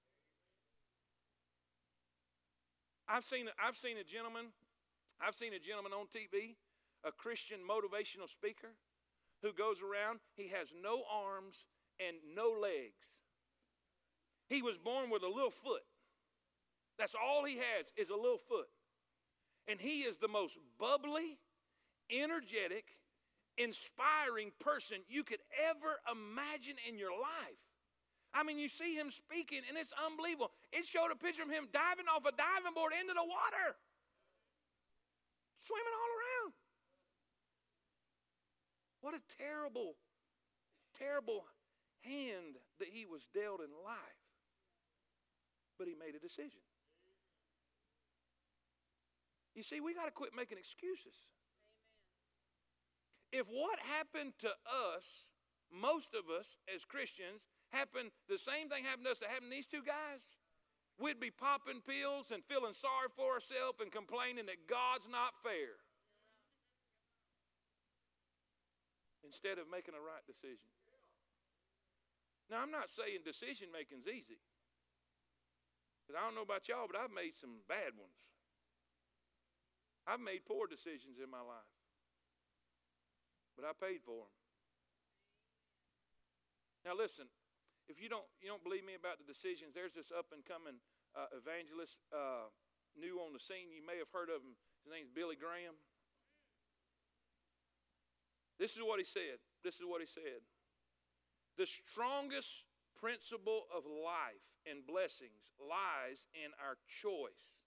I've 3.06 3.24
seen, 3.24 3.52
I've 3.60 3.76
seen 3.76 3.98
a 3.98 4.04
gentleman, 4.04 4.56
I've 5.20 5.34
seen 5.34 5.52
a 5.52 5.58
gentleman 5.58 5.92
on 5.92 6.06
TV, 6.08 6.56
a 7.04 7.12
Christian 7.12 7.60
motivational 7.60 8.24
speaker, 8.24 8.72
who 9.42 9.52
goes 9.52 9.84
around, 9.84 10.20
he 10.34 10.48
has 10.48 10.72
no 10.72 11.02
arms 11.04 11.66
and 12.00 12.16
no 12.34 12.56
legs. 12.56 13.04
He 14.48 14.62
was 14.62 14.78
born 14.78 15.10
with 15.10 15.22
a 15.22 15.28
little 15.28 15.50
foot. 15.50 15.84
That's 16.98 17.14
all 17.14 17.44
he 17.44 17.56
has 17.56 17.92
is 17.96 18.08
a 18.08 18.16
little 18.16 18.40
foot. 18.48 18.68
And 19.68 19.78
he 19.78 20.00
is 20.00 20.16
the 20.16 20.28
most 20.28 20.56
bubbly, 20.78 21.38
energetic, 22.10 22.96
inspiring 23.60 24.50
person 24.60 25.04
you 25.08 25.22
could 25.22 25.40
ever 25.68 26.00
imagine 26.08 26.76
in 26.88 26.96
your 26.96 27.12
life. 27.12 27.60
I 28.32 28.42
mean, 28.42 28.58
you 28.58 28.68
see 28.68 28.94
him 28.94 29.10
speaking, 29.10 29.60
and 29.68 29.76
it's 29.76 29.92
unbelievable. 30.06 30.50
It 30.72 30.86
showed 30.86 31.10
a 31.12 31.18
picture 31.18 31.42
of 31.42 31.50
him 31.50 31.68
diving 31.72 32.06
off 32.08 32.24
a 32.24 32.32
diving 32.32 32.74
board 32.74 32.92
into 32.96 33.12
the 33.12 33.26
water, 33.26 33.68
swimming 35.60 35.92
all 35.92 36.12
around. 36.16 36.52
What 39.02 39.14
a 39.14 39.22
terrible, 39.36 39.96
terrible 40.96 41.44
hand 42.02 42.56
that 42.78 42.88
he 42.88 43.04
was 43.04 43.26
dealt 43.34 43.60
in 43.60 43.72
life. 43.84 44.22
But 45.78 45.88
he 45.88 45.94
made 45.94 46.14
a 46.14 46.20
decision. 46.20 46.60
You 49.54 49.62
see, 49.62 49.80
we 49.80 49.94
got 49.94 50.04
to 50.04 50.10
quit 50.12 50.30
making 50.36 50.58
excuses. 50.58 51.16
If 53.32 53.46
what 53.46 53.78
happened 53.78 54.34
to 54.42 54.50
us, 54.66 55.30
most 55.70 56.14
of 56.18 56.26
us 56.26 56.58
as 56.66 56.84
Christians, 56.84 57.46
happened, 57.70 58.10
the 58.26 58.38
same 58.38 58.66
thing 58.66 58.82
happened 58.82 59.06
to 59.06 59.14
us 59.14 59.22
that 59.22 59.30
happened 59.30 59.54
to 59.54 59.56
these 59.56 59.70
two 59.70 59.86
guys, 59.86 60.22
we'd 60.98 61.22
be 61.22 61.30
popping 61.30 61.80
pills 61.80 62.34
and 62.34 62.42
feeling 62.44 62.74
sorry 62.74 63.08
for 63.14 63.38
ourselves 63.38 63.78
and 63.78 63.94
complaining 63.94 64.50
that 64.50 64.66
God's 64.66 65.06
not 65.06 65.38
fair. 65.46 65.78
Instead 69.22 69.62
of 69.62 69.70
making 69.70 69.94
a 69.94 70.02
right 70.02 70.26
decision. 70.26 70.74
Now, 72.50 72.66
I'm 72.66 72.74
not 72.74 72.90
saying 72.90 73.22
decision 73.22 73.70
making's 73.70 74.10
easy. 74.10 74.42
I 76.10 76.26
don't 76.26 76.34
know 76.34 76.42
about 76.42 76.66
y'all, 76.66 76.90
but 76.90 76.98
I've 76.98 77.14
made 77.14 77.38
some 77.38 77.62
bad 77.70 77.94
ones. 77.94 78.18
I've 80.10 80.18
made 80.18 80.42
poor 80.42 80.66
decisions 80.66 81.22
in 81.22 81.30
my 81.30 81.38
life. 81.38 81.79
But 83.60 83.68
I 83.68 83.76
paid 83.76 84.00
for 84.00 84.24
them. 84.24 84.32
Now 86.88 86.96
listen, 86.96 87.28
if 87.92 88.00
you 88.00 88.08
don't 88.08 88.24
you 88.40 88.48
don't 88.48 88.64
believe 88.64 88.88
me 88.88 88.96
about 88.96 89.20
the 89.20 89.28
decisions, 89.28 89.76
there's 89.76 89.92
this 89.92 90.08
up 90.08 90.32
and 90.32 90.40
coming 90.48 90.80
uh, 91.12 91.28
evangelist 91.36 92.00
uh, 92.08 92.48
new 92.96 93.20
on 93.20 93.36
the 93.36 93.42
scene. 93.42 93.68
You 93.68 93.84
may 93.84 94.00
have 94.00 94.08
heard 94.16 94.32
of 94.32 94.40
him. 94.40 94.56
His 94.80 94.96
name's 94.96 95.12
Billy 95.12 95.36
Graham. 95.36 95.76
This 98.56 98.80
is 98.80 98.80
what 98.80 98.96
he 98.96 99.04
said. 99.04 99.44
This 99.60 99.76
is 99.76 99.84
what 99.84 100.00
he 100.00 100.08
said. 100.08 100.40
The 101.60 101.68
strongest 101.68 102.64
principle 102.96 103.68
of 103.68 103.84
life 103.84 104.40
and 104.64 104.88
blessings 104.88 105.52
lies 105.60 106.24
in 106.32 106.48
our 106.64 106.80
choice. 106.88 107.60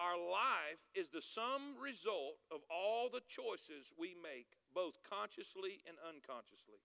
Our 0.00 0.16
life 0.16 0.80
is 0.96 1.12
the 1.12 1.20
sum 1.20 1.76
result 1.76 2.40
of 2.48 2.64
all 2.72 3.12
the 3.12 3.22
choices 3.28 3.92
we 4.00 4.16
make, 4.16 4.48
both 4.74 4.98
consciously 5.06 5.80
and 5.86 5.96
unconsciously. 6.02 6.82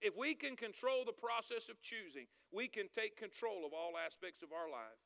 If 0.00 0.16
we 0.16 0.32
can 0.32 0.56
control 0.56 1.04
the 1.04 1.14
process 1.14 1.68
of 1.68 1.84
choosing, 1.84 2.24
we 2.50 2.66
can 2.66 2.88
take 2.88 3.20
control 3.20 3.68
of 3.68 3.76
all 3.76 4.00
aspects 4.00 4.40
of 4.42 4.56
our 4.56 4.72
life. 4.72 4.96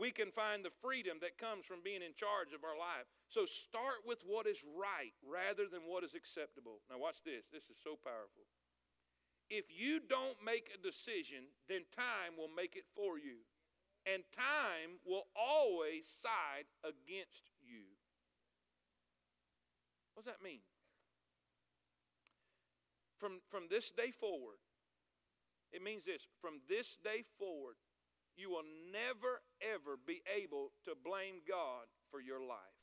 We 0.00 0.10
can 0.10 0.32
find 0.32 0.64
the 0.64 0.72
freedom 0.80 1.18
that 1.20 1.36
comes 1.36 1.66
from 1.66 1.84
being 1.84 2.00
in 2.00 2.16
charge 2.16 2.56
of 2.56 2.64
our 2.64 2.78
life. 2.78 3.04
So 3.28 3.44
start 3.44 4.06
with 4.06 4.22
what 4.24 4.46
is 4.46 4.62
right 4.64 5.12
rather 5.20 5.68
than 5.68 5.84
what 5.84 6.06
is 6.06 6.14
acceptable. 6.14 6.80
Now, 6.88 7.02
watch 7.02 7.20
this. 7.26 7.50
This 7.52 7.68
is 7.68 7.76
so 7.82 7.98
powerful. 8.00 8.48
If 9.50 9.68
you 9.68 10.00
don't 10.00 10.38
make 10.40 10.70
a 10.72 10.80
decision, 10.80 11.50
then 11.68 11.84
time 11.92 12.38
will 12.38 12.52
make 12.52 12.76
it 12.76 12.88
for 12.94 13.18
you 13.18 13.44
and 14.06 14.22
time 14.32 14.96
will 15.04 15.26
always 15.36 16.06
side 16.06 16.64
against 16.84 17.52
you. 17.60 17.84
What 20.14 20.24
does 20.24 20.32
that 20.32 20.42
mean? 20.42 20.60
From, 23.18 23.40
from 23.50 23.64
this 23.68 23.90
day 23.90 24.10
forward, 24.10 24.58
it 25.72 25.82
means 25.82 26.04
this 26.04 26.26
from 26.40 26.60
this 26.68 26.96
day 27.02 27.24
forward, 27.38 27.74
you 28.36 28.50
will 28.50 28.66
never, 28.92 29.42
ever 29.60 29.98
be 30.06 30.22
able 30.30 30.70
to 30.84 30.92
blame 31.04 31.42
God 31.46 31.86
for 32.10 32.20
your 32.20 32.40
life. 32.40 32.78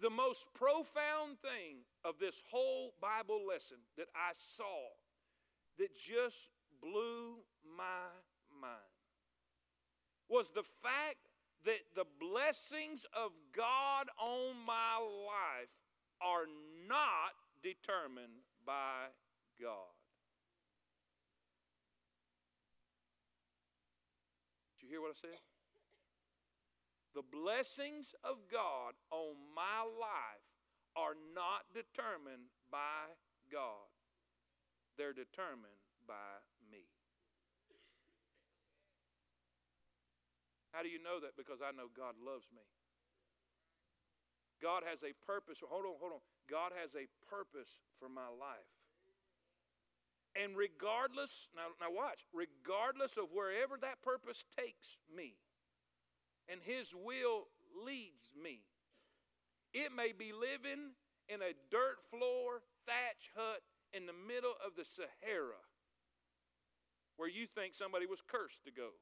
The 0.00 0.10
most 0.10 0.46
profound 0.54 1.40
thing 1.42 1.84
of 2.04 2.14
this 2.18 2.40
whole 2.50 2.94
Bible 3.02 3.46
lesson 3.46 3.76
that 3.98 4.06
I 4.14 4.32
saw 4.32 4.94
that 5.78 5.94
just 5.94 6.48
blew 6.80 7.36
my 7.76 8.08
mind 8.60 9.00
was 10.28 10.50
the 10.50 10.64
fact 10.82 11.28
that 11.64 11.80
the 11.94 12.06
blessings 12.18 13.04
of 13.12 13.32
God 13.54 14.06
on 14.18 14.54
my 14.64 14.96
life 14.96 15.68
are 16.22 16.46
not 16.88 17.34
determined 17.62 18.44
by 18.66 19.12
God. 19.60 19.94
Did 24.80 24.86
you 24.86 24.92
hear 24.92 25.00
what 25.00 25.12
I 25.12 25.20
said? 25.20 25.38
The 27.14 27.26
blessings 27.26 28.14
of 28.22 28.38
God 28.50 28.94
on 29.10 29.34
my 29.54 29.82
life 29.82 30.46
are 30.96 31.18
not 31.34 31.66
determined 31.74 32.48
by 32.70 33.10
God, 33.50 33.90
they're 34.96 35.12
determined 35.12 35.80
by 36.06 36.40
me. 36.70 36.86
How 40.70 40.86
do 40.86 40.88
you 40.88 41.02
know 41.02 41.18
that? 41.18 41.34
Because 41.34 41.58
I 41.58 41.74
know 41.74 41.90
God 41.90 42.14
loves 42.22 42.46
me. 42.54 42.62
God 44.62 44.86
has 44.86 45.02
a 45.02 45.10
purpose. 45.26 45.58
Hold 45.66 45.82
on, 45.82 45.98
hold 45.98 46.22
on. 46.22 46.24
God 46.50 46.72
has 46.74 46.94
a 46.98 47.06
purpose 47.30 47.78
for 48.02 48.08
my 48.08 48.26
life. 48.26 48.74
And 50.34 50.56
regardless, 50.56 51.48
now, 51.54 51.74
now 51.78 51.90
watch, 51.94 52.26
regardless 52.34 53.16
of 53.16 53.30
wherever 53.30 53.78
that 53.80 54.02
purpose 54.02 54.44
takes 54.58 54.98
me 55.06 55.34
and 56.50 56.60
His 56.62 56.94
will 56.94 57.46
leads 57.74 58.30
me, 58.34 58.62
it 59.74 59.94
may 59.94 60.10
be 60.10 60.34
living 60.34 60.98
in 61.30 61.42
a 61.42 61.54
dirt 61.70 62.02
floor, 62.10 62.62
thatch 62.86 63.30
hut 63.38 63.62
in 63.94 64.06
the 64.06 64.14
middle 64.14 64.54
of 64.62 64.74
the 64.74 64.86
Sahara 64.86 65.62
where 67.18 67.28
you 67.28 67.46
think 67.46 67.74
somebody 67.74 68.06
was 68.06 68.22
cursed 68.24 68.64
to 68.64 68.72
go. 68.72 68.96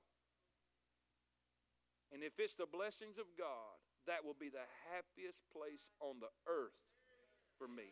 And 2.13 2.25
if 2.25 2.41
it's 2.41 2.57
the 2.57 2.67
blessings 2.67 3.15
of 3.21 3.29
God, 3.37 3.79
that 4.09 4.25
will 4.25 4.35
be 4.35 4.49
the 4.49 4.65
happiest 4.91 5.45
place 5.53 5.85
on 6.01 6.19
the 6.19 6.33
earth 6.49 6.75
for 7.59 7.67
me. 7.67 7.91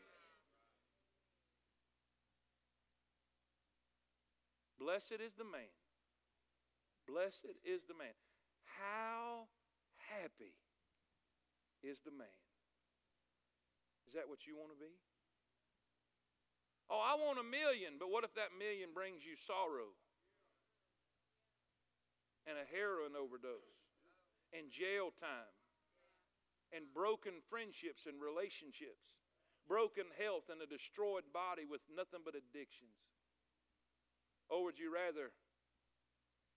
Blessed 4.78 5.18
is 5.18 5.34
the 5.36 5.44
man. 5.44 5.68
Blessed 7.10 7.58
is 7.66 7.82
the 7.90 7.94
man. 7.98 8.14
How 8.78 9.50
happy 9.98 10.54
is 11.82 11.98
the 12.06 12.14
man? 12.14 12.38
Is 14.06 14.14
that 14.14 14.30
what 14.30 14.46
you 14.46 14.54
want 14.54 14.70
to 14.70 14.78
be? 14.78 14.94
Oh, 16.86 17.02
I 17.02 17.18
want 17.18 17.42
a 17.42 17.46
million, 17.46 17.98
but 17.98 18.14
what 18.14 18.22
if 18.22 18.30
that 18.38 18.54
million 18.54 18.94
brings 18.94 19.26
you 19.26 19.34
sorrow 19.34 19.90
and 22.46 22.54
a 22.54 22.66
heroin 22.70 23.18
overdose? 23.18 23.76
and 24.54 24.70
jail 24.70 25.10
time 25.18 25.52
and 26.74 26.86
broken 26.94 27.42
friendships 27.52 28.06
and 28.06 28.18
relationships, 28.18 29.14
broken 29.68 30.06
health 30.18 30.48
and 30.50 30.62
a 30.62 30.66
destroyed 30.66 31.26
body 31.34 31.66
with 31.68 31.82
nothing 31.90 32.22
but 32.24 32.38
addictions? 32.38 32.94
Or 34.48 34.62
would 34.64 34.78
you 34.78 34.94
rather 34.94 35.34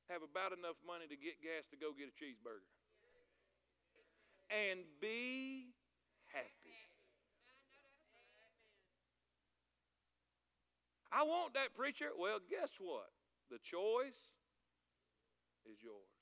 have 0.10 0.22
about 0.22 0.53
enough 0.53 0.78
money 0.86 1.10
to 1.10 1.18
get 1.18 1.41
gas 1.41 1.66
to 1.74 1.78
go 1.78 1.93
get 1.93 2.10
a 2.10 2.16
cheeseburger? 2.16 2.70
And 4.49 4.82
be 5.01 5.74
happy. 6.34 6.78
I 11.12 11.24
want 11.24 11.53
that 11.53 11.74
preacher. 11.76 12.10
Well, 12.18 12.39
guess 12.49 12.78
what? 12.78 13.10
The 13.49 13.57
choice 13.62 14.18
is 15.66 15.82
yours. 15.82 16.14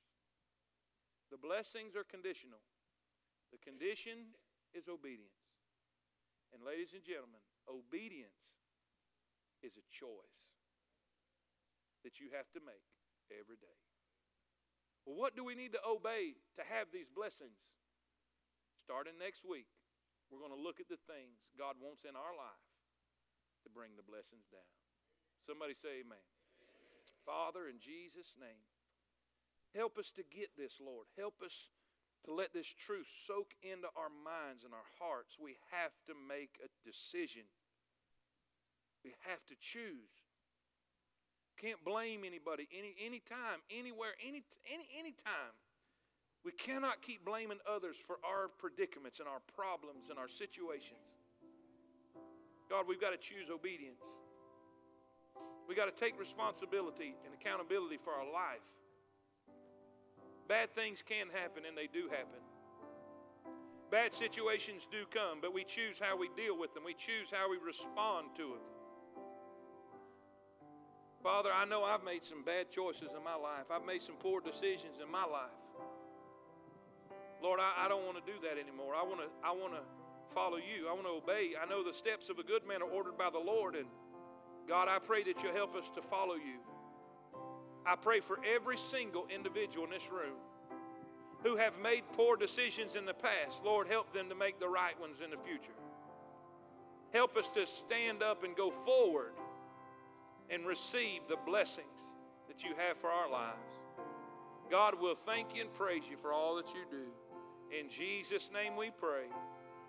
The 1.32 1.38
blessings 1.38 1.96
are 1.96 2.08
conditional. 2.08 2.60
The 3.52 3.60
condition 3.60 4.32
is 4.74 4.88
obedience. 4.88 5.37
And, 6.56 6.64
ladies 6.64 6.96
and 6.96 7.04
gentlemen, 7.04 7.44
obedience 7.68 8.40
is 9.60 9.76
a 9.76 9.86
choice 9.92 10.38
that 12.08 12.24
you 12.24 12.32
have 12.32 12.48
to 12.56 12.62
make 12.64 12.86
every 13.34 13.60
day. 13.60 13.80
Well, 15.04 15.16
what 15.16 15.36
do 15.36 15.44
we 15.44 15.56
need 15.56 15.72
to 15.76 15.84
obey 15.84 16.36
to 16.60 16.64
have 16.68 16.92
these 16.92 17.08
blessings? 17.08 17.60
Starting 18.84 19.20
next 19.20 19.44
week, 19.44 19.68
we're 20.32 20.44
going 20.44 20.56
to 20.56 20.60
look 20.60 20.80
at 20.80 20.92
the 20.92 21.00
things 21.08 21.40
God 21.56 21.80
wants 21.80 22.04
in 22.04 22.16
our 22.16 22.36
life 22.36 22.68
to 23.64 23.70
bring 23.72 23.96
the 23.96 24.04
blessings 24.04 24.48
down. 24.52 24.68
Somebody 25.44 25.76
say 25.76 26.04
amen. 26.04 26.20
amen. 26.64 27.04
Father, 27.24 27.72
in 27.72 27.80
Jesus' 27.80 28.36
name, 28.36 28.64
help 29.76 29.96
us 29.96 30.12
to 30.20 30.24
get 30.28 30.56
this, 30.60 30.80
Lord. 30.84 31.08
Help 31.16 31.40
us 31.40 31.72
to 32.26 32.34
let 32.34 32.54
this 32.54 32.68
truth 32.68 33.08
soak 33.26 33.54
into 33.62 33.88
our 33.96 34.12
minds 34.24 34.64
and 34.64 34.74
our 34.74 34.90
hearts. 35.00 35.38
We 35.40 35.56
have 35.72 35.92
to 36.08 36.14
make 36.16 36.60
a 36.64 36.70
decision. 36.84 37.44
We 39.04 39.14
have 39.28 39.44
to 39.48 39.56
choose. 39.60 40.12
Can't 41.58 41.84
blame 41.84 42.22
anybody 42.26 42.68
any 42.70 42.94
anytime, 43.02 43.66
anywhere, 43.72 44.14
any 44.22 44.44
any 44.70 44.86
anytime. 44.94 45.56
We 46.46 46.52
cannot 46.52 47.02
keep 47.02 47.26
blaming 47.26 47.58
others 47.68 47.98
for 48.06 48.18
our 48.24 48.48
predicaments 48.48 49.20
and 49.20 49.28
our 49.28 49.42
problems 49.56 50.10
and 50.10 50.20
our 50.20 50.30
situations. 50.30 51.02
God, 52.70 52.86
we've 52.88 53.02
got 53.02 53.12
to 53.12 53.18
choose 53.18 53.50
obedience. 53.50 54.00
We 55.68 55.76
got 55.76 55.94
to 55.94 55.98
take 55.98 56.20
responsibility 56.20 57.16
and 57.26 57.34
accountability 57.34 57.98
for 57.98 58.14
our 58.14 58.24
life. 58.24 58.64
Bad 60.48 60.74
things 60.74 61.04
can 61.04 61.28
happen, 61.34 61.64
and 61.68 61.78
they 61.78 61.88
do 61.88 62.08
happen. 62.10 62.40
Bad 63.92 64.14
situations 64.14 64.88
do 64.92 65.04
come, 65.14 65.40
but 65.42 65.54
we 65.54 65.64
choose 65.64 65.98
how 66.00 66.18
we 66.18 66.30
deal 66.36 66.58
with 66.58 66.74
them. 66.74 66.84
We 66.84 66.94
choose 66.94 67.32
how 67.32 67.50
we 67.50 67.58
respond 67.58 68.36
to 68.36 68.56
them. 68.56 68.66
Father, 71.24 71.50
I 71.54 71.66
know 71.66 71.84
I've 71.84 72.04
made 72.04 72.24
some 72.24 72.44
bad 72.44 72.70
choices 72.70 73.12
in 73.16 73.24
my 73.24 73.36
life. 73.36 73.72
I've 73.72 73.86
made 73.86 74.02
some 74.02 74.16
poor 74.16 74.40
decisions 74.40 75.00
in 75.04 75.12
my 75.12 75.26
life. 75.26 75.56
Lord, 77.42 77.60
I, 77.60 77.86
I 77.86 77.88
don't 77.88 78.06
want 78.06 78.18
to 78.18 78.32
do 78.32 78.40
that 78.44 78.60
anymore. 78.60 78.96
I 78.96 79.04
want 79.04 79.20
to 79.22 79.28
I 79.44 79.52
want 79.52 79.74
to 79.74 79.82
follow 80.34 80.58
you. 80.58 80.88
I 80.90 80.94
want 80.94 81.06
to 81.06 81.16
obey. 81.20 81.54
I 81.60 81.66
know 81.66 81.84
the 81.84 81.94
steps 81.94 82.30
of 82.30 82.40
a 82.40 82.44
good 82.44 82.66
man 82.68 82.82
are 82.82 82.90
ordered 82.90 83.18
by 83.18 83.30
the 83.30 83.40
Lord 83.40 83.76
and 83.76 83.88
God, 84.68 84.90
I 84.90 85.00
pray 85.00 85.24
that 85.24 85.42
you'll 85.42 85.54
help 85.54 85.76
us 85.76 85.90
to 85.96 86.02
follow 86.02 86.36
you. 86.36 86.60
I 87.88 87.96
pray 87.96 88.20
for 88.20 88.38
every 88.44 88.78
single 88.78 89.28
individual 89.34 89.86
in 89.86 89.92
this 89.92 90.12
room 90.12 90.36
who 91.44 91.56
have 91.56 91.74
made 91.82 92.04
poor 92.14 92.36
decisions 92.36 92.96
in 92.96 93.06
the 93.06 93.14
past. 93.14 93.64
Lord, 93.64 93.88
help 93.88 94.12
them 94.14 94.28
to 94.28 94.36
make 94.36 94.60
the 94.60 94.68
right 94.68 95.00
ones 95.00 95.22
in 95.24 95.32
the 95.32 95.38
future. 95.38 95.72
Help 97.14 97.38
us 97.38 97.48
to 97.50 97.66
stand 97.66 98.22
up 98.22 98.44
and 98.44 98.56
go 98.56 98.74
forward 98.86 99.32
and 100.50 100.66
receive 100.66 101.22
the 101.30 101.38
blessings 101.46 101.86
that 102.50 102.64
you 102.64 102.76
have 102.78 102.98
for 102.98 103.10
our 103.10 103.30
lives. 103.30 103.56
God 104.70 105.00
will 105.00 105.16
thank 105.16 105.56
you 105.56 105.62
and 105.62 105.74
praise 105.74 106.04
you 106.10 106.18
for 106.22 106.34
all 106.34 106.58
that 106.58 106.68
you 106.70 106.84
do. 106.92 107.78
In 107.78 107.90
Jesus' 107.90 108.50
name 108.54 108.76
we 108.76 108.92
pray. 109.00 109.28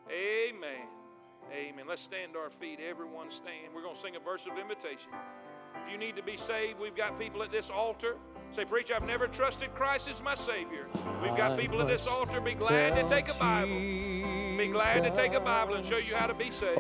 Amen. 0.09 0.87
Amen. 1.53 1.87
Let's 1.89 2.03
stand 2.03 2.35
to 2.35 2.39
our 2.39 2.51
feet. 2.51 2.79
Everyone 2.79 3.31
stand. 3.31 3.75
We're 3.75 3.83
going 3.83 3.97
to 3.97 4.01
sing 4.01 4.17
a 4.17 4.21
verse 4.21 4.47
of 4.51 4.59
invitation. 4.59 5.11
If 5.89 5.93
you 5.93 5.99
need 5.99 6.17
to 6.17 6.23
be 6.23 6.37
saved, 6.37 6.79
we've 6.79 6.95
got 6.95 7.19
people 7.19 7.43
at 7.43 7.51
this 7.51 7.71
altar. 7.71 8.17
Say, 8.53 8.67
Preacher, 8.67 8.93
I've 8.95 9.07
never 9.07 9.27
trusted 9.27 9.75
Christ 9.75 10.07
as 10.07 10.23
my 10.23 10.35
Savior. 10.35 10.87
We've 11.23 11.35
got 11.35 11.59
people 11.59 11.81
at 11.81 11.89
this 11.89 12.07
altar. 12.07 12.43
Be 12.43 12.53
glad 12.53 12.95
to 12.95 13.09
take 13.09 13.31
a 13.31 13.35
Bible. 13.39 13.75
Be 13.75 14.69
glad 14.69 15.03
to 15.05 15.11
take 15.17 15.33
a 15.33 15.41
Bible 15.41 15.77
and 15.77 15.87
show 15.87 15.97
you 15.97 16.15
how 16.15 16.27
to 16.27 16.35
be 16.35 16.51
saved. 16.51 16.77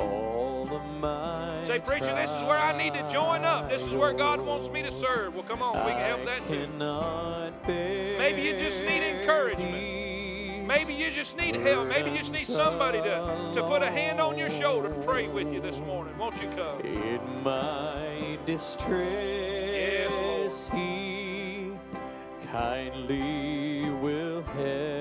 Say, 1.67 1.79
Preacher, 1.79 2.15
this 2.15 2.31
is 2.31 2.45
where 2.45 2.59
I 2.59 2.77
need 2.77 2.93
to 2.93 3.11
join 3.11 3.45
up. 3.45 3.71
This 3.71 3.83
is 3.83 3.95
where 3.95 4.13
God 4.13 4.43
wants 4.43 4.69
me 4.69 4.83
to 4.83 4.93
serve. 4.93 5.33
Well, 5.33 5.45
come 5.45 5.63
on, 5.63 5.87
we 5.87 5.93
can 5.93 6.05
help 6.05 6.27
that 6.27 6.47
too. 6.47 6.67
Maybe 8.19 8.43
you 8.43 8.59
just 8.59 8.83
need 8.83 9.03
encouragement. 9.03 9.98
Maybe 10.69 10.93
you 10.93 11.11
just 11.11 11.35
need 11.35 11.57
help. 11.57 11.89
Maybe 11.89 12.11
you 12.11 12.19
just 12.19 12.31
need 12.31 12.47
somebody 12.47 12.99
to, 12.99 13.53
to 13.55 13.63
put 13.67 13.83
a 13.83 13.91
hand 13.91 14.21
on 14.21 14.37
your 14.37 14.51
shoulder 14.51 14.93
and 14.93 15.03
pray 15.03 15.27
with 15.27 15.51
you 15.51 15.63
this 15.63 15.79
morning. 15.81 16.17
Won't 16.19 16.43
you 16.43 16.49
come? 16.51 16.81
In 16.81 17.43
my 17.43 18.39
distress, 18.45 20.13
yes, 20.13 20.69
He 20.71 21.73
kindly 22.53 23.89
will 23.93 24.43
help. 24.43 24.98